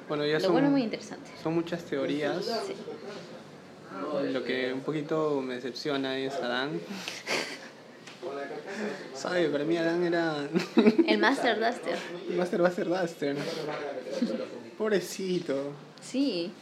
[0.09, 1.31] Bueno, ya Lo son, bueno muy interesante.
[1.43, 2.45] son muchas teorías.
[2.67, 2.75] Sí.
[4.33, 6.81] Lo que un poquito me decepciona es Adán.
[9.14, 9.49] ¿Sabe?
[9.49, 10.49] Para mí Adán era
[11.07, 11.97] El Master Duster.
[12.37, 13.37] Master Buster Duster.
[14.77, 15.73] Pobrecito.
[16.01, 16.53] Sí,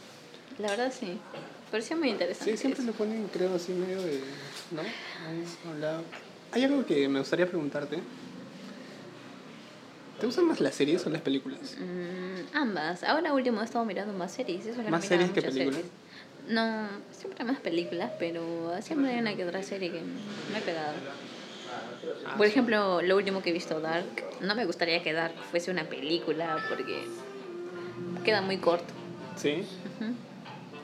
[0.57, 1.19] la verdad sí.
[1.71, 2.51] Parecía muy interesante.
[2.51, 2.91] Sí, siempre eso.
[2.91, 4.21] lo ponen, creo, así medio de.
[4.71, 4.81] ¿No?
[4.81, 6.03] A un lado.
[6.51, 7.99] Hay algo que me gustaría preguntarte.
[10.19, 11.75] ¿Te gustan más las series o las películas?
[11.79, 13.03] Mm, ambas.
[13.03, 14.65] Ahora último he estado mirando más series.
[14.65, 15.75] Eso ¿Más series que películas?
[15.75, 15.91] series.
[16.47, 20.93] No, siempre más películas, pero siempre hay una que otra serie que me he pegado.
[22.37, 24.05] Por ejemplo, lo último que he visto, Dark.
[24.41, 27.05] No me gustaría que Dark fuese una película porque
[28.23, 28.93] queda muy corto.
[29.35, 29.63] ¿Sí?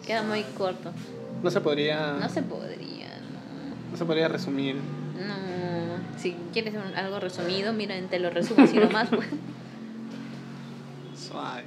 [0.06, 0.92] Queda muy corto.
[1.42, 2.14] No se podría.
[2.14, 3.92] No se podría, no.
[3.92, 4.76] no se podría resumir.
[4.76, 9.10] No, si quieres un- algo resumido, mira, te lo resumo así nomás.
[9.10, 9.28] Pues.
[11.18, 11.64] Suave.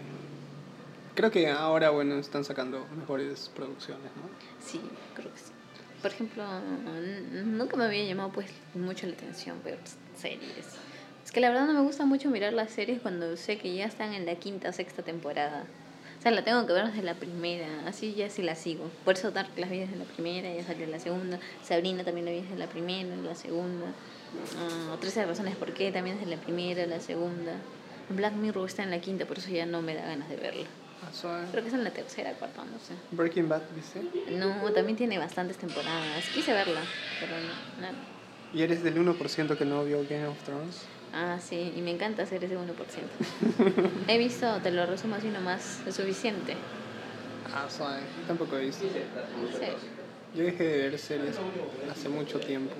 [1.15, 4.23] Creo que ahora, bueno, están sacando mejores producciones, ¿no?
[4.65, 4.81] Sí,
[5.15, 5.46] creo que sí.
[6.07, 6.45] Por ejemplo,
[7.45, 9.77] nunca me había llamado pues mucho la atención ver
[10.17, 10.79] series.
[11.25, 13.87] Es que la verdad no me gusta mucho mirar las series cuando sé que ya
[13.87, 15.65] están en la quinta sexta temporada.
[16.17, 18.89] O sea, la tengo que ver desde la primera, así ya sí la sigo.
[19.05, 21.41] Por eso Dark las vi desde la primera, ya salió la segunda.
[21.65, 23.87] Sabrina también la vi desde la primera, la segunda.
[24.93, 27.55] Uh, 13 razones por qué también desde la primera, la segunda.
[28.11, 30.67] Black Mirror está en la quinta, por eso ya no me da ganas de verla.
[31.13, 31.47] Suave.
[31.51, 32.95] Creo que es en la tercera, cuarta, no sé.
[33.11, 34.03] Breaking Bad, ¿viste?
[34.33, 36.25] No, también tiene bastantes temporadas.
[36.35, 36.81] Quise verla,
[37.21, 37.89] pero no.
[38.53, 40.83] ¿Y eres del 1% que no vio Game of Thrones?
[41.13, 42.67] Ah, sí, y me encanta hacer ese 1%.
[44.09, 46.55] He visto, te lo resumo así nomás, es suficiente.
[47.55, 48.01] Ah, suave.
[48.27, 48.85] Tampoco he visto.
[48.85, 49.67] Sí.
[50.35, 51.37] Yo dejé de ver series
[51.91, 52.75] hace mucho tiempo.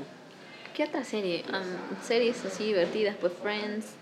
[0.75, 1.45] ¿Qué otra serie?
[1.49, 3.95] Um, series así divertidas, pues Friends.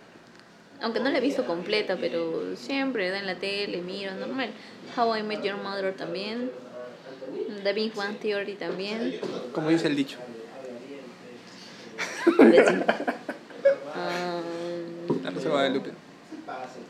[0.80, 4.50] Aunque no la he visto completa, pero siempre da en la tele, miro, normal.
[4.96, 6.50] How I Met Your Mother también.
[7.62, 9.18] The Big One Theory también.
[9.52, 10.18] Como dice el dicho.
[13.94, 15.90] Um, La Rosa de Guadalupe.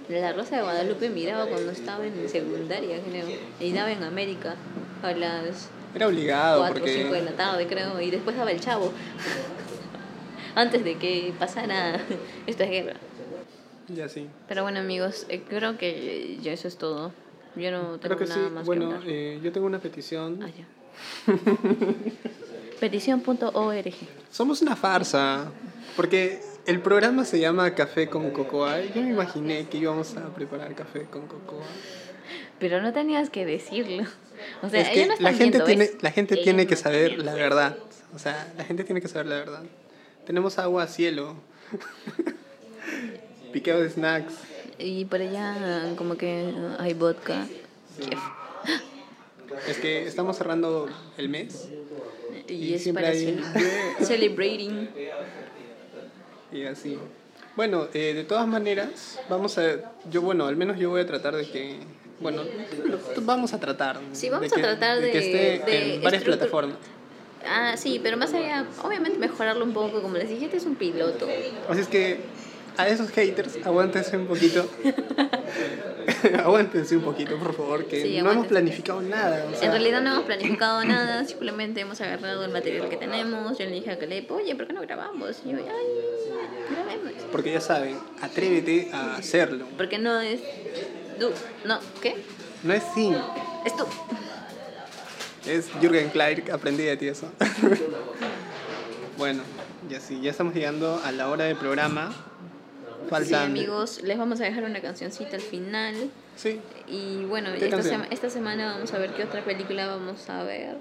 [0.09, 3.27] La Rosa de Guadalupe miraba cuando estaba en secundaria, creo.
[3.61, 4.55] Y daba en América
[5.03, 7.23] a las Era obligado 4 o 5 de porque...
[7.23, 8.01] la tarde, creo.
[8.01, 8.93] Y después daba el chavo.
[10.55, 12.01] Antes de que pasara
[12.47, 12.95] esta guerra.
[13.89, 14.29] Ya sí.
[14.49, 17.13] Pero bueno, amigos, eh, creo que ya eso es todo.
[17.57, 18.33] Yo no tengo Creo que sí.
[18.37, 19.03] nada más que Bueno, hablar.
[19.07, 20.41] eh, yo tengo una petición.
[20.43, 20.67] Ah, ya.
[22.81, 23.95] Petición.org.
[24.31, 25.51] Somos una farsa.
[25.97, 28.81] Porque el programa se llama Café con Cocoa.
[28.81, 31.65] Yo me imaginé que íbamos a preparar café con cocoa.
[32.59, 34.05] Pero no tenías que decirlo.
[34.63, 37.35] O sea, es que no la gente tiene, la gente Ellos tiene que saber la
[37.35, 37.77] verdad.
[38.15, 39.63] O sea, la gente tiene que saber la verdad.
[40.27, 41.37] Tenemos agua a cielo.
[43.55, 44.35] Piqueo de snacks.
[44.79, 47.47] Y por allá como que hay vodka.
[48.01, 48.19] Chef.
[49.69, 51.69] Es que estamos cerrando el mes
[52.49, 54.89] Y, Y es para hay- cele- celebrating.
[56.53, 56.99] y así.
[57.57, 59.93] Bueno, eh, de todas maneras, vamos a.
[60.11, 61.79] Yo, bueno, al menos yo voy a tratar de que.
[62.21, 62.43] Bueno,
[63.23, 64.01] vamos a tratar.
[64.13, 66.77] Sí, vamos de a que- tratar de que de- esté de en varias plataformas.
[67.47, 70.03] Ah, sí, pero más allá, obviamente mejorarlo un poco.
[70.03, 71.29] Como les dije, este es un piloto.
[71.69, 72.19] Así es que
[72.77, 74.69] a esos haters, aguántense un poquito.
[76.45, 79.47] aguántense un poquito, por favor, que Sí, no hemos planificado nada.
[79.51, 83.59] o sea, En realidad no hemos planificado nada, simplemente hemos agarrado el material que tenemos.
[83.59, 85.41] Yo le dije a Caleb, oye, ¿por qué no grabamos?
[85.45, 87.13] Y yo, ay, grabemos.
[87.31, 89.67] Porque ya saben, atrévete a hacerlo.
[89.77, 90.41] Porque no es.
[91.19, 91.31] Du,
[91.65, 92.17] no, ¿qué?
[92.65, 93.15] No es sin,
[93.65, 93.85] Es tú.
[95.47, 97.31] es Jürgen Clark, aprendí de ti eso.
[99.19, 99.43] bueno,
[99.89, 102.13] ya sí, ya estamos llegando a la hora del programa.
[103.05, 103.51] Sí, Faltan.
[103.51, 105.95] amigos, les vamos a dejar una cancioncita al final.
[106.37, 110.29] Sí, Y bueno, ¿Qué esta, sema- esta semana vamos a ver qué otra película vamos
[110.29, 110.77] a ver.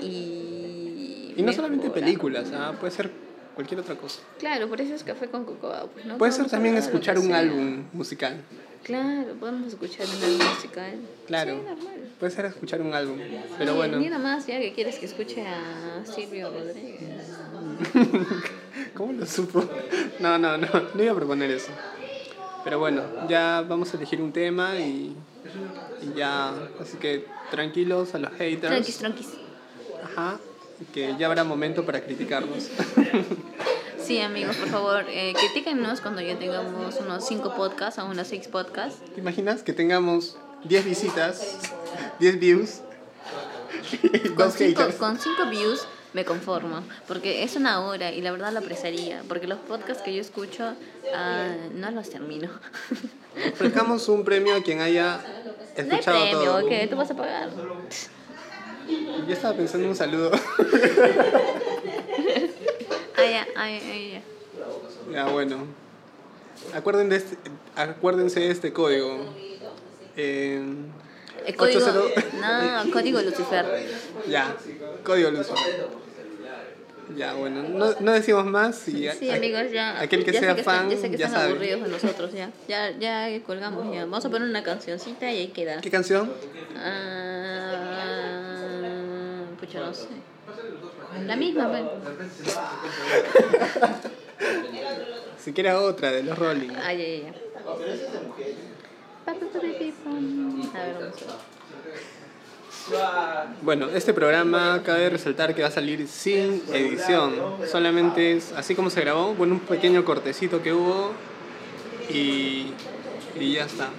[0.00, 1.34] Y.
[1.36, 2.74] y no solamente películas, ¿ah?
[2.78, 3.10] puede ser
[3.54, 4.20] cualquier otra cosa.
[4.38, 5.88] Claro, por eso es Café con Cocoa.
[5.92, 6.16] Pues, ¿no?
[6.18, 8.36] Puede ser también escuchar un álbum musical.
[8.84, 10.94] Claro, podemos escuchar un álbum musical.
[11.26, 11.54] Claro.
[11.56, 12.08] Sí, normal.
[12.20, 13.18] Puede ser escuchar un álbum.
[13.58, 13.98] Pero bueno.
[13.98, 17.32] Ni nada más, ya que quieres que escuche a Silvio Rodríguez.
[18.94, 19.64] ¿Cómo lo supo?
[20.18, 21.70] No, no, no, no iba a proponer eso.
[22.64, 25.14] Pero bueno, ya vamos a elegir un tema y,
[26.02, 28.68] y ya, así que tranquilos a los haters.
[28.68, 29.28] Tranquis, tranquis.
[30.02, 30.38] Ajá,
[30.92, 32.68] que ya habrá momento para criticarnos.
[34.08, 38.48] Sí, amigos, por favor, eh, critíquennos cuando ya tengamos unos 5 podcasts o unos 6
[38.48, 39.02] podcasts.
[39.14, 41.58] ¿Te imaginas que tengamos 10 visitas,
[42.18, 42.80] 10 views
[44.28, 44.94] Con dos 5 haters?
[44.96, 49.46] con cinco views me conformo, porque es una hora y la verdad lo apreciaría, porque
[49.46, 50.74] los podcasts que yo escucho
[51.14, 52.50] ah, no los termino.
[53.52, 56.68] Ofrezcamos un premio a quien haya No hay escuchado premio, todo.
[56.68, 57.50] que tú vas a pagar.
[59.26, 60.32] Yo estaba pensando en un saludo.
[63.20, 64.22] Ah, ya, ah, ya,
[65.12, 65.66] ya, bueno.
[66.72, 67.36] Acuerden de este,
[67.74, 69.18] acuérdense de este código.
[70.16, 70.62] Eh,
[71.48, 73.64] El código, 80 no, código Lucifer.
[74.28, 74.54] ya,
[75.04, 75.54] código Luzo.
[77.16, 78.86] Ya, bueno, no, no decimos más.
[78.86, 79.98] Y Sí, a- amigos, ya.
[79.98, 81.52] Aquel que ya sea están- fan, ya sé que ya están sabe.
[81.54, 82.50] aburridos de nosotros, ya.
[82.68, 84.00] Ya, ya colgamos, ya.
[84.04, 85.80] Vamos a poner una cancioncita y ahí queda.
[85.80, 86.30] ¿Qué canción?
[86.76, 87.80] Ah,
[89.58, 90.08] pucha, no sé.
[91.26, 91.82] La misma, pues.
[95.38, 96.68] Si quiere otra de los Rolling.
[96.84, 97.32] Ay, ay.
[99.24, 99.32] Pa,
[103.62, 107.34] Bueno, este programa cabe resaltar que va a salir sin edición.
[107.70, 111.12] Solamente es así como se grabó, bueno, un pequeño cortecito que hubo
[112.08, 112.72] y,
[113.38, 113.90] y ya está.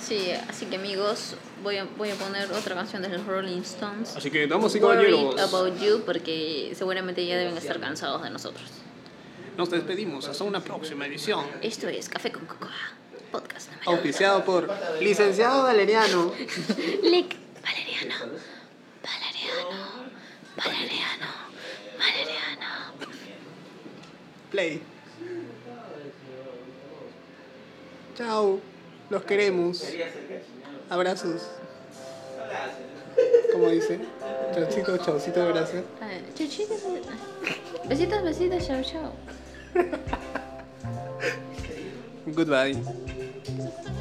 [0.00, 4.16] Sí, así que amigos, voy a, voy a poner otra canción de los Rolling Stones.
[4.16, 8.70] Así que, damas y caballeros, about you, porque seguramente ya deben estar cansados de nosotros.
[9.58, 10.26] nos despedimos.
[10.26, 11.44] Hasta una próxima edición.
[11.62, 12.70] Esto es Café con Cocoa
[13.30, 13.70] podcast.
[14.44, 14.68] Por
[15.00, 16.32] licenciado Valeriano.
[17.02, 18.36] Lic Valeriano.
[19.02, 19.70] Valeriano.
[20.56, 21.26] Valeriano.
[21.98, 22.70] Valeriano.
[24.50, 24.82] Play.
[28.16, 28.60] Chao.
[29.08, 29.84] Los queremos.
[30.88, 31.42] Abrazos.
[33.52, 34.06] Como dicen.
[34.54, 35.84] Chaucitos, chaucitos, gracias.
[36.34, 36.80] Chaucitos.
[37.88, 39.12] Besitos, besitos, chau, chau.
[42.26, 42.76] Goodbye.
[43.44, 43.99] Thank you.